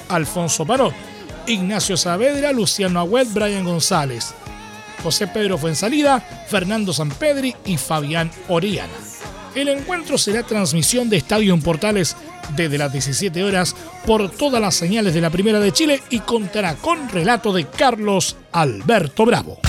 Alfonso 0.10 0.66
Paró, 0.66 0.92
Ignacio 1.46 1.96
Saavedra, 1.96 2.52
Luciano 2.54 3.00
Agüed, 3.02 3.28
Brian 3.34 3.66
González, 3.66 4.34
José 5.04 5.28
Pedro 5.28 5.58
Fuensalida, 5.58 6.20
Fernando 6.48 6.94
Sampedri 6.94 7.56
y 7.66 7.78
Fabián 7.78 8.32
Oriana. 8.48 8.94
El 9.56 9.68
encuentro 9.70 10.18
será 10.18 10.44
transmisión 10.44 11.10
de 11.10 11.18
Estadio 11.18 11.54
en 11.54 11.62
Portales 11.62 12.16
desde 12.56 12.78
las 12.78 12.92
17 12.92 13.44
horas 13.44 13.76
por 14.06 14.30
todas 14.30 14.62
las 14.62 14.76
señales 14.76 15.14
de 15.14 15.22
la 15.22 15.30
Primera 15.30 15.60
de 15.60 15.72
Chile 15.72 16.02
y 16.10 16.20
contará 16.20 16.76
con 16.76 17.10
relato 17.10 17.54
de 17.54 17.66
Carlos 17.66 18.36
Alberto 18.52 19.26
Bravo. 19.26 19.60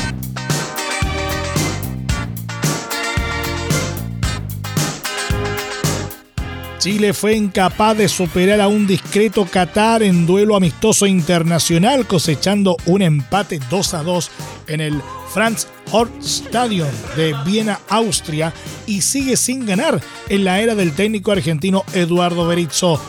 Chile 6.81 7.13
fue 7.13 7.37
incapaz 7.37 7.95
de 7.95 8.09
superar 8.09 8.59
a 8.63 8.69
un 8.69 8.87
discreto 8.87 9.45
Qatar 9.45 10.03
en 10.03 10.25
duelo 10.25 10.57
amistoso 10.57 11.07
internacional, 11.07 12.07
cosechando 12.07 12.79
un 12.87 13.03
empate 13.03 13.61
2 13.69 13.95
a 13.95 14.03
2 14.03 14.31
en 14.69 14.81
el 14.81 15.03
Franz 15.33 15.67
Hort 15.93 16.23
Stadion 16.23 16.91
de 17.17 17.35
Viena, 17.45 17.81
Austria, 17.89 18.53
y 18.87 19.01
sigue 19.03 19.37
sin 19.37 19.67
ganar 19.67 20.01
en 20.29 20.45
la 20.45 20.61
era 20.61 20.75
del 20.75 20.95
técnico 20.95 21.33
argentino 21.33 21.85
Eduardo 21.95 22.47
Berizzo. 22.47 23.01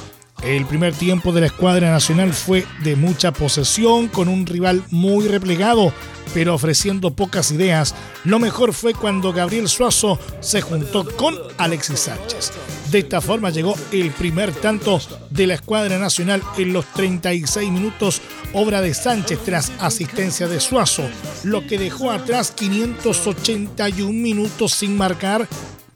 El 0.43 0.65
primer 0.65 0.95
tiempo 0.95 1.31
de 1.31 1.41
la 1.41 1.47
escuadra 1.47 1.91
nacional 1.91 2.33
fue 2.33 2.65
de 2.83 2.95
mucha 2.95 3.31
posesión, 3.31 4.07
con 4.07 4.27
un 4.27 4.47
rival 4.47 4.83
muy 4.89 5.27
replegado, 5.27 5.93
pero 6.33 6.55
ofreciendo 6.55 7.11
pocas 7.11 7.51
ideas. 7.51 7.93
Lo 8.23 8.39
mejor 8.39 8.73
fue 8.73 8.95
cuando 8.95 9.33
Gabriel 9.33 9.69
Suazo 9.69 10.19
se 10.39 10.61
juntó 10.61 11.05
con 11.15 11.37
Alexis 11.59 11.99
Sánchez. 12.01 12.53
De 12.89 12.99
esta 12.99 13.21
forma 13.21 13.51
llegó 13.51 13.75
el 13.91 14.09
primer 14.09 14.51
tanto 14.51 14.99
de 15.29 15.45
la 15.45 15.53
escuadra 15.53 15.99
nacional 15.99 16.41
en 16.57 16.73
los 16.73 16.85
36 16.93 17.71
minutos, 17.71 18.21
obra 18.53 18.81
de 18.81 18.95
Sánchez 18.95 19.39
tras 19.45 19.71
asistencia 19.79 20.47
de 20.47 20.59
Suazo, 20.59 21.03
lo 21.43 21.65
que 21.67 21.77
dejó 21.77 22.09
atrás 22.09 22.51
581 22.51 24.11
minutos 24.11 24.73
sin 24.73 24.97
marcar 24.97 25.47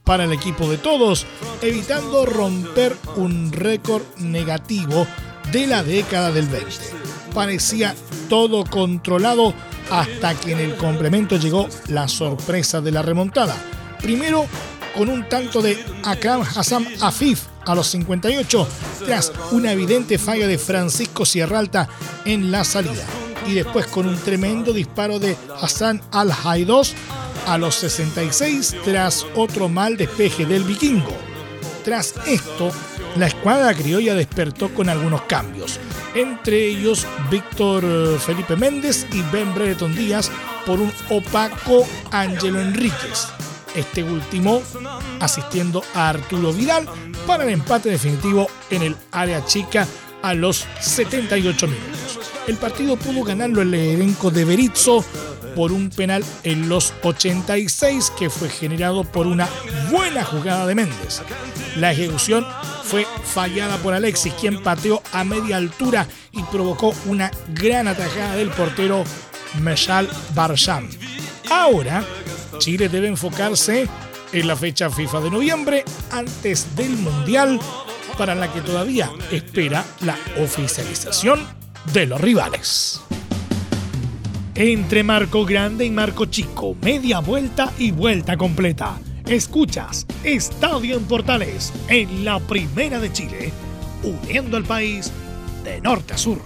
para 0.06 0.24
el 0.24 0.32
equipo 0.32 0.70
de 0.70 0.78
todos, 0.78 1.26
evitando 1.62 2.26
romper 2.26 2.96
un 3.18 3.52
récord 3.52 4.04
negativo 4.18 5.06
de 5.52 5.68
la 5.68 5.84
década 5.84 6.32
del 6.32 6.48
20. 6.48 6.70
Parecía 7.34 7.94
todo 8.30 8.64
controlado 8.64 9.54
hasta 9.92 10.36
que 10.36 10.54
en 10.54 10.60
el 10.60 10.76
complemento 10.78 11.38
llegó 11.38 11.68
la 11.88 12.08
sorpresa 12.08 12.80
de 12.80 12.92
la 12.92 13.02
remontada. 13.02 13.58
Primero 14.02 14.46
con 14.96 15.10
un 15.10 15.28
tanto 15.28 15.62
de 15.62 15.84
Akram 16.04 16.42
Hassan 16.42 16.88
Afif 17.02 17.44
a 17.66 17.76
los 17.76 17.88
58 17.88 18.68
tras 19.06 19.34
una 19.52 19.74
evidente 19.74 20.18
falla 20.18 20.48
de 20.48 20.58
Francisco 20.58 21.26
Sierralta 21.26 21.90
en 22.24 22.52
la 22.52 22.64
salida 22.64 23.06
y 23.48 23.54
después 23.54 23.88
con 23.88 24.08
un 24.08 24.18
tremendo 24.18 24.72
disparo 24.72 25.20
de 25.20 25.36
Hassan 25.62 26.02
Al-Haidos 26.12 26.96
a 27.46 27.58
los 27.58 27.76
66 27.76 28.76
tras 28.84 29.26
otro 29.36 29.70
mal 29.70 29.98
despeje 29.98 30.46
del 30.46 30.64
vikingo. 30.64 31.16
Tras 31.84 32.16
esto, 32.26 32.72
la 33.16 33.28
escuadra 33.28 33.74
criolla 33.74 34.16
despertó 34.16 34.74
con 34.74 34.90
algunos 34.90 35.22
cambios, 35.24 35.80
entre 36.16 36.66
ellos 36.66 37.06
Víctor 37.30 37.84
eh, 37.86 38.18
Felipe 38.20 38.56
Méndez 38.56 39.06
y 39.12 39.22
Ben 39.32 39.54
Brereton 39.54 39.96
Díaz 39.96 40.32
por 40.66 40.80
un 40.80 40.92
opaco 41.10 41.88
Ángelo 42.12 42.60
Enríquez. 42.60 43.28
Este 43.76 44.04
último 44.04 44.62
asistiendo 45.20 45.84
a 45.94 46.10
Arturo 46.10 46.54
Vidal 46.54 46.88
para 47.28 47.44
el 47.44 47.52
empate 47.52 47.90
definitivo 47.90 48.48
en 48.70 48.82
el 48.82 48.96
área 49.12 49.46
chica 49.46 49.88
a 50.22 50.34
los 50.34 50.66
78 50.80 51.68
minutos. 51.68 52.20
El 52.48 52.58
partido 52.58 52.96
pudo 52.96 53.24
ganarlo 53.24 53.62
el 53.62 53.74
elenco 53.74 54.32
de 54.32 54.46
Berizzo 54.46 55.04
por 55.56 55.72
un 55.72 55.90
penal 55.90 56.24
en 56.44 56.70
los 56.70 56.94
86 57.04 58.12
que 58.18 58.30
fue 58.30 58.50
generado 58.50 59.04
por 59.04 59.26
una 59.26 59.48
buena 59.90 60.24
jugada 60.24 60.68
de 60.68 60.76
Méndez. 60.76 61.22
La 61.78 61.92
ejecución 61.92 62.46
fue 62.84 63.08
fallada 63.24 63.78
por 63.78 63.94
Alexis, 63.94 64.34
quien 64.34 64.62
pateó 64.62 65.02
a 65.12 65.24
media 65.24 65.58
altura 65.58 66.08
y 66.32 66.44
provocó 66.44 66.94
una 67.06 67.32
gran 67.54 67.88
atajada 67.88 68.36
del 68.36 68.50
portero 68.50 69.04
Meshal 69.62 70.08
Barsham. 70.34 70.90
Ahora, 71.50 72.04
Chile 72.60 72.90
debe 72.90 73.08
enfocarse 73.08 73.88
en 74.32 74.48
la 74.48 74.56
fecha 74.56 74.90
FIFA 74.90 75.22
de 75.22 75.32
noviembre 75.32 75.86
antes 76.12 76.76
del 76.76 76.92
Mundial 76.92 77.60
para 78.18 78.36
la 78.36 78.52
que 78.52 78.62
todavía 78.62 79.10
espera 79.32 79.84
la 80.02 80.18
oficialización 80.38 81.46
de 81.94 82.06
los 82.06 82.22
rivales 82.22 83.02
entre 84.56 85.04
Marco 85.04 85.46
Grande 85.46 85.86
y 85.86 85.92
Marco 85.92 86.26
Chico, 86.26 86.76
media 86.82 87.20
vuelta 87.20 87.72
y 87.78 87.92
vuelta 87.92 88.38
completa. 88.38 88.98
Escuchas 89.28 90.06
Estadio 90.24 90.96
en 90.96 91.04
Portales 91.06 91.74
en 91.90 92.24
la 92.24 92.40
Primera 92.40 93.00
de 93.00 93.12
Chile, 93.12 93.52
uniendo 94.04 94.56
al 94.56 94.64
país 94.64 95.12
de 95.64 95.82
norte 95.82 96.14
a 96.14 96.18
sur. 96.18 96.40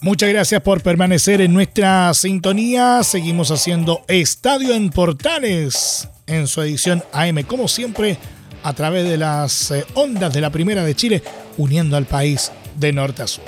Muchas 0.00 0.28
gracias 0.28 0.60
por 0.60 0.82
permanecer 0.82 1.40
en 1.40 1.54
nuestra 1.54 2.12
sintonía. 2.12 3.02
Seguimos 3.02 3.50
haciendo 3.50 4.02
Estadio 4.06 4.74
en 4.74 4.90
Portales 4.90 6.08
en 6.26 6.46
su 6.46 6.62
edición 6.62 7.02
AM, 7.12 7.42
como 7.42 7.68
siempre, 7.68 8.18
a 8.62 8.72
través 8.72 9.08
de 9.08 9.16
las 9.16 9.70
eh, 9.70 9.84
ondas 9.94 10.32
de 10.32 10.40
la 10.40 10.50
Primera 10.50 10.84
de 10.84 10.94
Chile, 10.94 11.22
uniendo 11.56 11.96
al 11.96 12.06
país 12.06 12.50
de 12.76 12.92
norte 12.92 13.22
a 13.22 13.26
sur. 13.26 13.44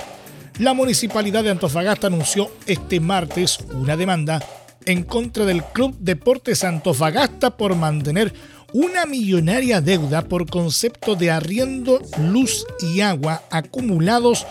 La 0.59 0.73
Municipalidad 0.73 1.43
de 1.43 1.51
Antofagasta 1.51 2.07
anunció 2.07 2.51
este 2.65 2.99
martes 2.99 3.59
una 3.73 3.95
demanda 3.95 4.43
en 4.85 5.03
contra 5.03 5.45
del 5.45 5.63
Club 5.63 5.95
Deportes 5.99 6.63
Antofagasta 6.63 7.57
por 7.57 7.75
mantener 7.75 8.33
una 8.73 9.05
millonaria 9.05 9.81
deuda 9.81 10.23
por 10.23 10.49
concepto 10.49 11.15
de 11.15 11.31
arriendo, 11.31 12.01
luz 12.19 12.65
y 12.81 13.01
agua 13.01 13.43
acumulados 13.49 14.45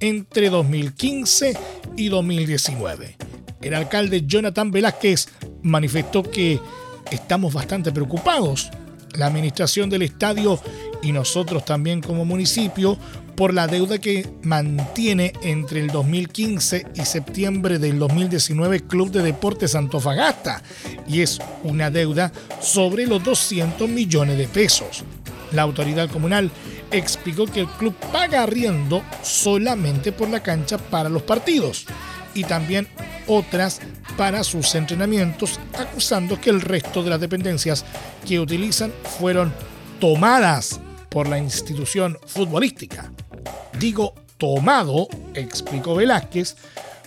entre 0.00 0.50
2015 0.50 1.56
y 1.96 2.08
2019. 2.08 3.16
El 3.60 3.74
alcalde 3.74 4.24
Jonathan 4.26 4.70
Velázquez 4.70 5.28
manifestó 5.62 6.22
que 6.22 6.60
estamos 7.10 7.52
bastante 7.52 7.92
preocupados, 7.92 8.70
la 9.14 9.26
administración 9.26 9.90
del 9.90 10.02
estadio 10.02 10.60
y 11.02 11.12
nosotros 11.12 11.64
también 11.64 12.00
como 12.00 12.24
municipio, 12.24 12.98
por 13.36 13.54
la 13.54 13.68
deuda 13.68 13.98
que 13.98 14.28
mantiene 14.42 15.32
entre 15.42 15.80
el 15.80 15.88
2015 15.88 16.86
y 16.94 17.00
septiembre 17.02 17.78
del 17.78 17.98
2019 18.00 18.80
Club 18.80 19.12
de 19.12 19.22
Deportes 19.22 19.76
Antofagasta, 19.76 20.60
y 21.06 21.20
es 21.20 21.38
una 21.62 21.90
deuda 21.90 22.32
sobre 22.60 23.06
los 23.06 23.22
200 23.22 23.88
millones 23.88 24.38
de 24.38 24.48
pesos. 24.48 25.04
La 25.52 25.62
autoridad 25.62 26.10
comunal 26.10 26.50
explicó 26.90 27.46
que 27.46 27.60
el 27.60 27.68
club 27.68 27.94
paga 28.12 28.42
arriendo 28.42 29.02
solamente 29.22 30.10
por 30.10 30.28
la 30.28 30.42
cancha 30.42 30.76
para 30.76 31.08
los 31.08 31.22
partidos 31.22 31.86
y 32.38 32.44
también 32.44 32.86
otras 33.26 33.80
para 34.16 34.44
sus 34.44 34.74
entrenamientos, 34.74 35.58
acusando 35.76 36.40
que 36.40 36.50
el 36.50 36.60
resto 36.60 37.02
de 37.02 37.10
las 37.10 37.20
dependencias 37.20 37.84
que 38.26 38.38
utilizan 38.40 38.92
fueron 39.18 39.52
tomadas 40.00 40.80
por 41.08 41.28
la 41.28 41.38
institución 41.38 42.16
futbolística. 42.26 43.12
Digo 43.78 44.14
tomado, 44.36 45.08
explicó 45.34 45.96
Velázquez, 45.96 46.56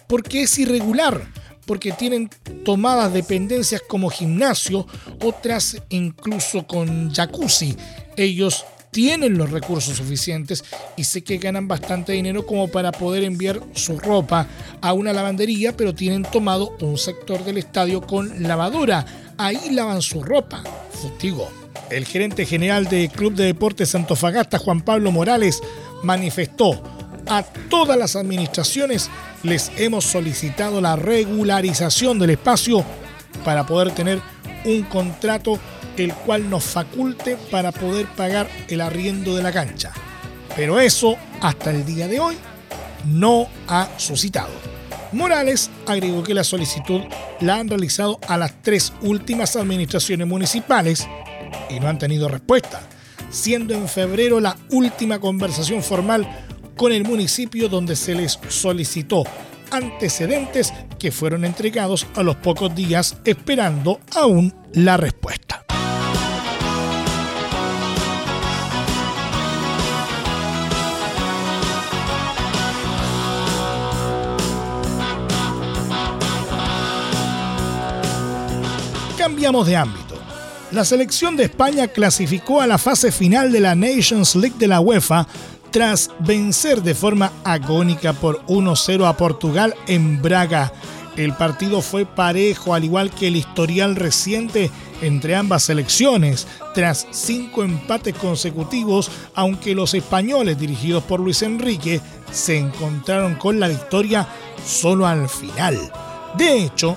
porque 0.08 0.44
es 0.44 0.60
irregular, 0.60 1.22
porque 1.66 1.94
tienen 1.94 2.30
tomadas 2.66 3.14
dependencias 3.14 3.82
como 3.88 4.10
gimnasio, 4.10 4.86
otras 5.22 5.78
incluso 5.90 6.68
con 6.68 7.14
jacuzzi. 7.14 7.78
Ellos 8.18 8.66
tienen 8.92 9.38
los 9.38 9.50
recursos 9.50 9.98
suficientes 9.98 10.64
y 10.98 11.06
sé 11.06 11.24
que 11.24 11.38
ganan 11.38 11.68
bastante 11.68 12.12
dinero 12.12 12.46
como 12.46 12.68
para 12.68 12.92
poder 12.92 13.24
enviar 13.24 13.62
su 13.74 13.98
ropa 13.98 14.48
a 14.82 14.94
una 14.94 15.14
lavandería, 15.14 15.76
pero 15.76 15.96
tienen 15.96 16.24
tomado 16.24 16.76
un 16.82 16.98
sector 16.98 17.44
del 17.44 17.58
estadio 17.58 18.02
con 18.02 18.44
lavadora. 18.44 19.06
Ahí 19.38 19.72
lavan 19.72 20.02
su 20.02 20.22
ropa. 20.22 20.64
Fustigo. 20.92 21.50
El 21.90 22.06
gerente 22.06 22.46
general 22.46 22.88
del 22.88 23.10
Club 23.10 23.34
de 23.34 23.46
Deportes 23.46 23.90
Santofagasta, 23.90 24.60
Juan 24.60 24.82
Pablo 24.82 25.12
Morales, 25.12 25.62
manifestó 26.04 26.82
A 27.28 27.44
todas 27.70 27.98
las 27.98 28.16
administraciones 28.16 29.10
les 29.44 29.72
hemos 29.78 30.06
solicitado 30.06 30.82
la 30.82 30.96
regularización 30.96 32.20
del 32.20 32.32
espacio 32.32 32.84
para 33.46 33.66
poder 33.66 33.92
tener 33.92 34.22
un 34.66 34.84
contrato 34.84 35.60
el 35.98 36.14
cual 36.14 36.50
nos 36.50 36.64
faculte 36.64 37.38
para 37.50 37.72
poder 37.72 38.08
pagar 38.08 38.50
el 38.68 38.82
arriendo 38.82 39.36
de 39.36 39.44
la 39.44 39.52
cancha. 39.52 39.92
Pero 40.56 40.80
eso, 40.80 41.16
hasta 41.42 41.72
el 41.72 41.86
día 41.86 42.08
de 42.08 42.20
hoy, 42.20 42.38
no 43.06 43.48
ha 43.68 43.90
suscitado. 43.98 44.52
Morales 45.12 45.70
agregó 45.88 46.24
que 46.24 46.34
la 46.34 46.44
solicitud 46.44 47.02
la 47.42 47.58
han 47.58 47.68
realizado 47.68 48.20
a 48.28 48.38
las 48.38 48.62
tres 48.62 48.94
últimas 49.02 49.56
administraciones 49.56 50.28
municipales 50.28 51.08
y 51.70 51.80
no 51.80 51.88
han 51.88 51.98
tenido 52.00 52.30
respuesta, 52.30 52.82
siendo 53.30 53.74
en 53.74 53.88
febrero 53.88 54.40
la 54.40 54.56
última 54.70 55.20
conversación 55.20 55.84
formal 55.84 56.28
con 56.78 56.92
el 56.92 57.04
municipio 57.04 57.68
donde 57.68 57.96
se 57.96 58.16
les 58.16 58.40
solicitó 58.48 59.24
antecedentes 59.72 60.74
que 61.00 61.12
fueron 61.12 61.46
entregados 61.46 62.06
a 62.16 62.24
los 62.24 62.36
pocos 62.38 62.74
días 62.76 63.18
esperando 63.26 64.00
aún 64.16 64.54
la 64.74 64.98
respuesta. 64.98 65.66
De 79.42 79.76
ámbito. 79.76 80.16
La 80.70 80.86
selección 80.86 81.36
de 81.36 81.46
España 81.46 81.88
clasificó 81.88 82.62
a 82.62 82.68
la 82.68 82.78
fase 82.78 83.12
final 83.12 83.52
de 83.52 83.60
la 83.60 83.74
Nations 83.74 84.36
League 84.36 84.56
de 84.60 84.68
la 84.68 84.80
UEFA 84.80 85.28
tras 85.72 86.12
vencer 86.20 86.84
de 86.84 86.94
forma 86.94 87.32
agónica 87.44 88.14
por 88.14 88.46
1-0 88.46 89.08
a 89.08 89.18
Portugal 89.18 89.74
en 89.88 90.22
Braga. 90.22 90.72
El 91.18 91.34
partido 91.34 91.82
fue 91.82 92.06
parejo, 92.06 92.76
al 92.76 92.84
igual 92.84 93.10
que 93.10 93.30
el 93.30 93.36
historial 93.36 93.96
reciente 93.96 94.70
entre 95.02 95.36
ambas 95.36 95.64
selecciones, 95.64 96.46
tras 96.76 97.08
cinco 97.10 97.64
empates 97.64 98.14
consecutivos, 98.14 99.10
aunque 99.34 99.74
los 99.74 99.96
españoles 99.96 100.60
dirigidos 100.60 101.04
por 101.04 101.20
Luis 101.20 101.42
Enrique 101.42 102.00
se 102.32 102.60
encontraron 102.60 103.36
con 103.36 103.60
la 103.60 103.70
victoria 103.70 104.28
solo 104.64 105.08
al 105.08 105.28
final. 105.28 105.92
De 106.38 106.64
hecho, 106.64 106.96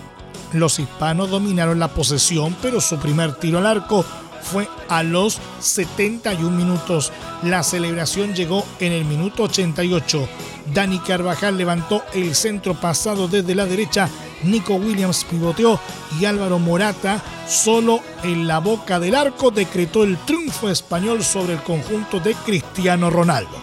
los 0.55 0.79
hispanos 0.79 1.31
dominaron 1.31 1.79
la 1.79 1.89
posesión, 1.89 2.57
pero 2.63 2.81
su 2.81 2.99
primer 2.99 3.35
tiro 3.35 3.59
al 3.59 3.67
arco 3.67 4.05
fue 4.45 4.69
a 4.89 5.03
los 5.03 5.39
71 5.61 6.51
minutos. 6.57 7.13
La 7.43 7.63
celebración 7.63 8.35
llegó 8.35 8.65
en 8.79 8.93
el 8.93 9.05
minuto 9.05 9.45
88. 9.45 10.29
Dani 10.73 10.99
Carvajal 11.01 11.57
levantó 11.57 12.03
el 12.13 12.35
centro 12.35 12.75
pasado 12.75 13.27
desde 13.27 13.55
la 13.55 13.67
derecha. 13.67 14.09
Nico 14.45 14.75
Williams 14.75 15.25
pivoteó 15.25 15.81
y 16.21 16.27
Álvaro 16.27 16.59
Morata, 16.59 17.23
solo 17.49 18.01
en 18.23 18.47
la 18.47 18.59
boca 18.59 19.01
del 19.01 19.15
arco, 19.15 19.51
decretó 19.51 20.05
el 20.05 20.19
triunfo 20.19 20.69
español 20.69 21.25
sobre 21.25 21.55
el 21.55 21.63
conjunto 21.63 22.21
de 22.21 22.35
Cristiano 22.35 23.11
Ronaldo. 23.11 23.57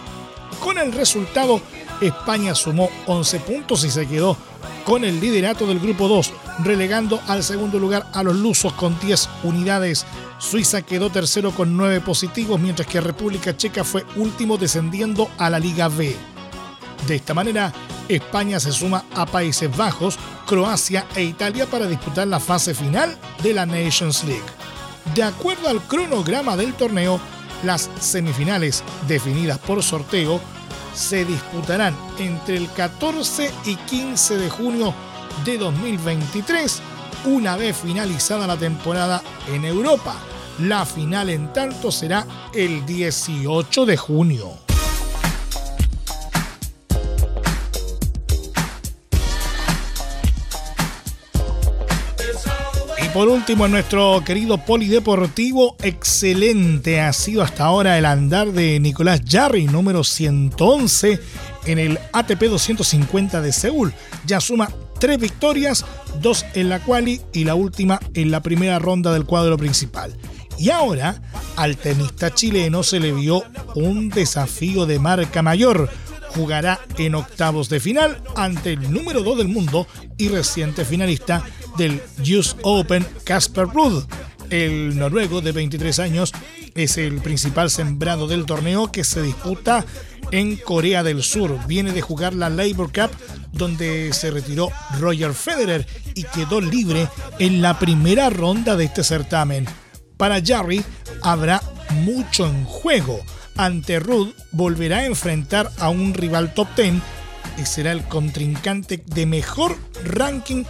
Con 0.60 0.78
el 0.78 0.92
resultado, 0.92 1.60
España 2.02 2.54
sumó 2.54 2.90
11 3.06 3.40
puntos 3.40 3.84
y 3.84 3.90
se 3.90 4.06
quedó 4.06 4.36
con 4.84 5.04
el 5.04 5.20
liderato 5.20 5.66
del 5.66 5.78
grupo 5.78 6.08
2, 6.08 6.32
relegando 6.64 7.20
al 7.28 7.44
segundo 7.44 7.78
lugar 7.78 8.06
a 8.12 8.22
los 8.22 8.36
lusos 8.36 8.72
con 8.72 8.98
10 8.98 9.28
unidades. 9.44 10.04
Suiza 10.38 10.82
quedó 10.82 11.10
tercero 11.10 11.52
con 11.52 11.76
9 11.76 12.00
positivos, 12.00 12.58
mientras 12.58 12.88
que 12.88 13.00
República 13.00 13.56
Checa 13.56 13.84
fue 13.84 14.04
último 14.16 14.58
descendiendo 14.58 15.30
a 15.38 15.48
la 15.48 15.60
Liga 15.60 15.88
B. 15.88 16.16
De 17.06 17.14
esta 17.14 17.34
manera, 17.34 17.72
España 18.08 18.58
se 18.58 18.72
suma 18.72 19.04
a 19.14 19.24
Países 19.24 19.74
Bajos, 19.76 20.18
Croacia 20.46 21.06
e 21.14 21.22
Italia 21.22 21.66
para 21.66 21.86
disputar 21.86 22.26
la 22.26 22.40
fase 22.40 22.74
final 22.74 23.16
de 23.42 23.54
la 23.54 23.66
Nations 23.66 24.24
League. 24.24 24.42
De 25.14 25.22
acuerdo 25.22 25.68
al 25.68 25.80
cronograma 25.82 26.56
del 26.56 26.74
torneo, 26.74 27.20
las 27.64 27.88
semifinales 28.00 28.82
definidas 29.06 29.58
por 29.58 29.82
sorteo 29.82 30.40
se 30.94 31.24
disputarán 31.24 31.96
entre 32.18 32.56
el 32.56 32.70
14 32.70 33.50
y 33.64 33.76
15 33.76 34.36
de 34.36 34.50
junio 34.50 34.94
de 35.44 35.58
2023, 35.58 36.82
una 37.26 37.56
vez 37.56 37.76
finalizada 37.76 38.46
la 38.46 38.56
temporada 38.56 39.22
en 39.48 39.64
Europa. 39.64 40.16
La 40.58 40.84
final 40.84 41.30
en 41.30 41.52
tanto 41.52 41.90
será 41.90 42.26
el 42.54 42.84
18 42.84 43.86
de 43.86 43.96
junio. 43.96 44.61
Por 53.12 53.28
último, 53.28 53.66
en 53.66 53.72
nuestro 53.72 54.22
querido 54.24 54.58
polideportivo, 54.58 55.76
excelente 55.82 57.00
ha 57.00 57.12
sido 57.12 57.42
hasta 57.42 57.64
ahora 57.64 57.98
el 57.98 58.06
andar 58.06 58.52
de 58.52 58.80
Nicolás 58.80 59.20
Jarry, 59.28 59.66
número 59.66 60.02
111 60.02 61.20
en 61.66 61.78
el 61.78 61.98
ATP 62.12 62.42
250 62.44 63.40
de 63.42 63.52
Seúl. 63.52 63.92
Ya 64.26 64.40
suma 64.40 64.70
tres 64.98 65.18
victorias, 65.18 65.84
dos 66.20 66.46
en 66.54 66.68
la 66.68 66.80
quali 66.80 67.20
y 67.32 67.44
la 67.44 67.54
última 67.54 68.00
en 68.14 68.30
la 68.30 68.40
primera 68.40 68.78
ronda 68.78 69.12
del 69.12 69.26
cuadro 69.26 69.58
principal. 69.58 70.16
Y 70.58 70.70
ahora 70.70 71.20
al 71.56 71.76
tenista 71.76 72.32
chileno 72.32 72.82
se 72.82 73.00
le 73.00 73.12
vio 73.12 73.42
un 73.74 74.08
desafío 74.08 74.86
de 74.86 74.98
marca 74.98 75.42
mayor. 75.42 75.90
Jugará 76.34 76.80
en 76.96 77.14
octavos 77.14 77.68
de 77.68 77.78
final 77.78 78.22
ante 78.36 78.72
el 78.72 78.90
número 78.90 79.22
2 79.22 79.38
del 79.38 79.48
mundo 79.48 79.86
y 80.16 80.28
reciente 80.28 80.86
finalista 80.86 81.44
del 81.76 82.02
US 82.18 82.56
Open 82.62 83.06
Casper 83.24 83.66
Ruud. 83.66 84.04
El 84.50 84.98
noruego 84.98 85.40
de 85.40 85.52
23 85.52 85.98
años 85.98 86.32
es 86.74 86.98
el 86.98 87.20
principal 87.20 87.70
sembrado 87.70 88.26
del 88.26 88.46
torneo 88.46 88.90
que 88.90 89.04
se 89.04 89.22
disputa 89.22 89.84
en 90.30 90.56
Corea 90.56 91.02
del 91.02 91.22
Sur. 91.22 91.58
Viene 91.66 91.92
de 91.92 92.00
jugar 92.00 92.34
la 92.34 92.50
Labor 92.50 92.92
Cup 92.92 93.10
donde 93.52 94.12
se 94.12 94.30
retiró 94.30 94.70
Roger 94.98 95.34
Federer 95.34 95.86
y 96.14 96.24
quedó 96.24 96.60
libre 96.60 97.08
en 97.38 97.62
la 97.62 97.78
primera 97.78 98.30
ronda 98.30 98.76
de 98.76 98.84
este 98.84 99.04
certamen. 99.04 99.66
Para 100.16 100.42
Jarry 100.44 100.84
habrá 101.22 101.62
mucho 101.90 102.46
en 102.46 102.64
juego. 102.64 103.20
Ante 103.56 104.00
Rudd 104.00 104.30
volverá 104.50 104.98
a 104.98 105.06
enfrentar 105.06 105.70
a 105.78 105.90
un 105.90 106.14
rival 106.14 106.54
top 106.54 106.68
10 106.76 106.94
y 107.58 107.66
será 107.66 107.92
el 107.92 108.02
contrincante 108.04 109.02
de 109.04 109.26
mejor 109.26 109.76
ranking 110.04 110.64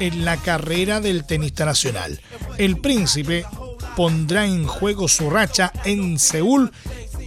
en 0.00 0.24
la 0.24 0.36
carrera 0.36 1.00
del 1.00 1.24
tenista 1.24 1.64
nacional. 1.64 2.20
El 2.56 2.78
príncipe 2.78 3.44
pondrá 3.96 4.46
en 4.46 4.66
juego 4.66 5.08
su 5.08 5.30
racha 5.30 5.72
en 5.84 6.18
Seúl 6.18 6.70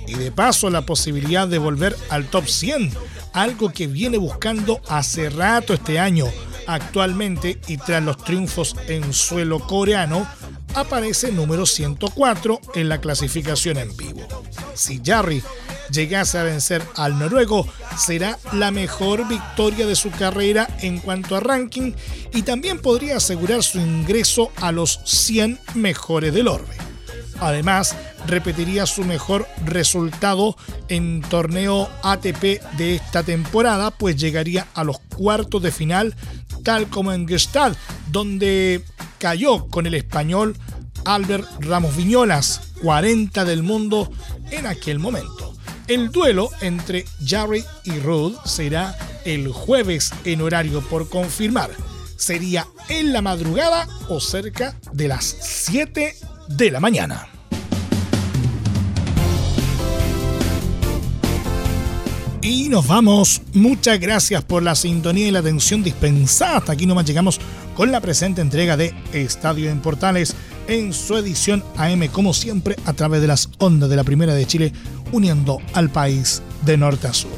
y 0.07 0.15
de 0.15 0.31
paso 0.31 0.69
la 0.69 0.85
posibilidad 0.85 1.47
de 1.47 1.57
volver 1.57 1.95
al 2.09 2.25
top 2.25 2.47
100, 2.47 2.91
algo 3.33 3.71
que 3.71 3.87
viene 3.87 4.17
buscando 4.17 4.81
hace 4.87 5.29
rato 5.29 5.73
este 5.73 5.99
año. 5.99 6.25
Actualmente 6.67 7.59
y 7.67 7.77
tras 7.77 8.03
los 8.03 8.17
triunfos 8.17 8.75
en 8.87 9.13
suelo 9.13 9.59
coreano, 9.59 10.27
aparece 10.75 11.31
número 11.31 11.65
104 11.65 12.61
en 12.75 12.89
la 12.89 12.99
clasificación 12.99 13.77
en 13.77 13.95
vivo. 13.97 14.21
Si 14.73 15.01
Jarry 15.03 15.43
llegase 15.91 16.37
a 16.37 16.43
vencer 16.43 16.81
al 16.95 17.19
noruego, 17.19 17.67
será 17.97 18.37
la 18.53 18.71
mejor 18.71 19.27
victoria 19.27 19.85
de 19.85 19.95
su 19.95 20.11
carrera 20.11 20.67
en 20.81 20.99
cuanto 20.99 21.35
a 21.35 21.39
ranking 21.39 21.93
y 22.33 22.43
también 22.43 22.79
podría 22.79 23.17
asegurar 23.17 23.63
su 23.63 23.79
ingreso 23.79 24.51
a 24.57 24.71
los 24.71 24.99
100 25.05 25.59
mejores 25.75 26.33
del 26.33 26.47
orbe. 26.47 26.75
Además, 27.39 27.95
repetiría 28.27 28.85
su 28.85 29.03
mejor 29.03 29.47
resultado 29.65 30.55
en 30.89 31.21
torneo 31.21 31.89
ATP 32.03 32.61
de 32.77 32.95
esta 32.95 33.23
temporada, 33.23 33.89
pues 33.89 34.15
llegaría 34.15 34.67
a 34.75 34.83
los 34.83 34.99
cuartos 34.99 35.63
de 35.63 35.71
final, 35.71 36.15
tal 36.63 36.87
como 36.87 37.13
en 37.13 37.27
Gestad, 37.27 37.75
donde 38.11 38.83
cayó 39.17 39.67
con 39.67 39.87
el 39.87 39.95
español 39.95 40.55
Albert 41.03 41.47
Ramos 41.61 41.95
Viñolas, 41.95 42.61
40 42.83 43.43
del 43.43 43.63
mundo 43.63 44.11
en 44.51 44.67
aquel 44.67 44.99
momento. 44.99 45.50
El 45.91 46.09
duelo 46.09 46.49
entre 46.61 47.03
Jarry 47.21 47.65
y 47.83 47.99
Rudd 47.99 48.37
será 48.45 48.97
el 49.25 49.49
jueves 49.51 50.13
en 50.23 50.39
horario 50.39 50.79
por 50.79 51.09
confirmar. 51.09 51.69
Sería 52.15 52.65
en 52.87 53.11
la 53.11 53.21
madrugada 53.21 53.89
o 54.07 54.21
cerca 54.21 54.79
de 54.93 55.09
las 55.09 55.25
7 55.41 56.15
de 56.47 56.71
la 56.71 56.79
mañana. 56.79 57.27
Y 62.41 62.69
nos 62.69 62.87
vamos. 62.87 63.41
Muchas 63.53 63.99
gracias 63.99 64.45
por 64.45 64.63
la 64.63 64.75
sintonía 64.75 65.27
y 65.27 65.31
la 65.31 65.39
atención 65.39 65.83
dispensada. 65.83 66.59
Hasta 66.59 66.71
aquí 66.71 66.85
nomás 66.85 67.05
llegamos 67.05 67.41
con 67.75 67.91
la 67.91 67.99
presente 67.99 68.39
entrega 68.39 68.77
de 68.77 68.95
Estadio 69.11 69.69
en 69.69 69.81
Portales 69.81 70.37
en 70.71 70.93
su 70.93 71.17
edición 71.17 71.61
AM, 71.75 72.07
como 72.07 72.33
siempre, 72.33 72.77
a 72.85 72.93
través 72.93 73.19
de 73.19 73.27
las 73.27 73.49
ondas 73.57 73.89
de 73.89 73.97
la 73.97 74.05
Primera 74.05 74.33
de 74.33 74.47
Chile 74.47 74.71
uniendo 75.11 75.59
al 75.73 75.89
país 75.89 76.41
de 76.65 76.77
norte 76.77 77.07
a 77.07 77.13
sur. 77.13 77.31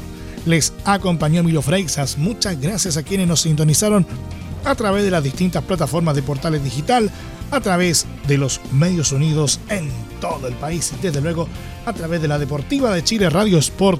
Les 0.46 0.72
acompañó 0.84 1.40
Emilio 1.40 1.60
Freixas. 1.60 2.16
Muchas 2.16 2.60
gracias 2.60 2.96
a 2.96 3.02
quienes 3.02 3.26
nos 3.26 3.40
sintonizaron 3.40 4.06
a 4.64 4.76
través 4.76 5.02
de 5.02 5.10
las 5.10 5.24
distintas 5.24 5.64
plataformas 5.64 6.14
de 6.14 6.22
portales 6.22 6.62
digital, 6.62 7.10
a 7.50 7.60
través 7.60 8.06
de 8.28 8.38
los 8.38 8.60
medios 8.72 9.10
unidos 9.10 9.58
en 9.68 9.90
todo 10.20 10.46
el 10.46 10.54
país 10.54 10.92
y 10.96 11.02
desde 11.02 11.20
luego 11.20 11.48
a 11.86 11.92
través 11.92 12.22
de 12.22 12.28
la 12.28 12.38
Deportiva 12.38 12.94
de 12.94 13.02
Chile 13.02 13.30
Radiosport.cl. 13.30 13.98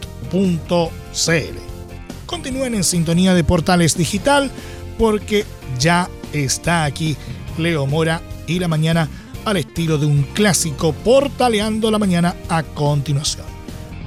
Continúen 2.26 2.74
en 2.76 2.84
sintonía 2.84 3.34
de 3.34 3.42
portales 3.42 3.96
digital 3.96 4.48
porque 4.96 5.44
ya 5.80 6.08
está 6.32 6.84
aquí 6.84 7.16
Leo 7.58 7.84
Mora 7.86 8.22
y 8.46 8.60
la 8.60 8.68
mañana 8.68 9.08
al 9.44 9.58
estilo 9.58 9.98
de 9.98 10.06
un 10.06 10.22
clásico 10.22 10.92
portaleando 10.92 11.90
la 11.90 11.98
mañana 11.98 12.34
a 12.48 12.62
continuación. 12.62 13.46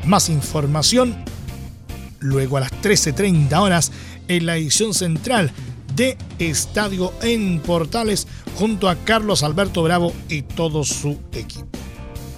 Más 0.06 0.30
información 0.30 1.15
luego 2.19 2.58
a 2.58 2.62
las 2.62 2.71
13.30 2.71 3.60
horas 3.60 3.91
en 4.28 4.45
la 4.45 4.58
edición 4.58 4.93
central 4.93 5.52
de 5.95 6.17
Estadio 6.39 7.13
en 7.21 7.60
Portales 7.60 8.28
junto 8.56 8.89
a 8.89 8.95
Carlos 8.95 9.43
Alberto 9.43 9.84
Bravo 9.84 10.13
y 10.30 10.41
todo 10.41 10.84
su 10.84 11.19
equipo. 11.32 11.67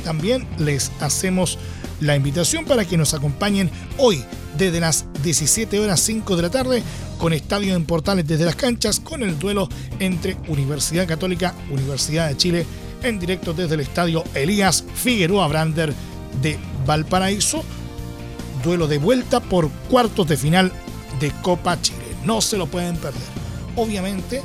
También 0.03 0.47
les 0.57 0.91
hacemos 0.99 1.57
la 1.99 2.15
invitación 2.15 2.65
para 2.65 2.85
que 2.85 2.97
nos 2.97 3.13
acompañen 3.13 3.69
hoy 3.97 4.23
desde 4.57 4.79
las 4.79 5.05
17 5.23 5.79
horas 5.79 5.99
5 5.99 6.35
de 6.35 6.41
la 6.41 6.49
tarde 6.49 6.83
con 7.17 7.33
Estadio 7.33 7.75
en 7.75 7.85
Portales 7.85 8.25
desde 8.25 8.45
las 8.45 8.55
canchas 8.55 8.99
con 8.99 9.23
el 9.23 9.38
duelo 9.38 9.67
entre 9.99 10.38
Universidad 10.47 11.07
Católica, 11.07 11.53
Universidad 11.69 12.29
de 12.29 12.38
Chile 12.38 12.65
en 13.03 13.19
directo 13.19 13.53
desde 13.53 13.75
el 13.75 13.81
Estadio 13.81 14.23
Elías 14.33 14.83
Figueroa 14.95 15.47
Brander 15.47 15.93
de 16.41 16.57
Valparaíso. 16.85 17.63
Duelo 18.63 18.88
de 18.88 18.97
vuelta 18.97 19.39
por 19.39 19.69
cuartos 19.89 20.27
de 20.27 20.38
final 20.38 20.71
de 21.19 21.31
Copa 21.41 21.81
Chile. 21.81 21.99
No 22.25 22.41
se 22.41 22.57
lo 22.57 22.67
pueden 22.67 22.97
perder. 22.97 23.21
Obviamente 23.75 24.41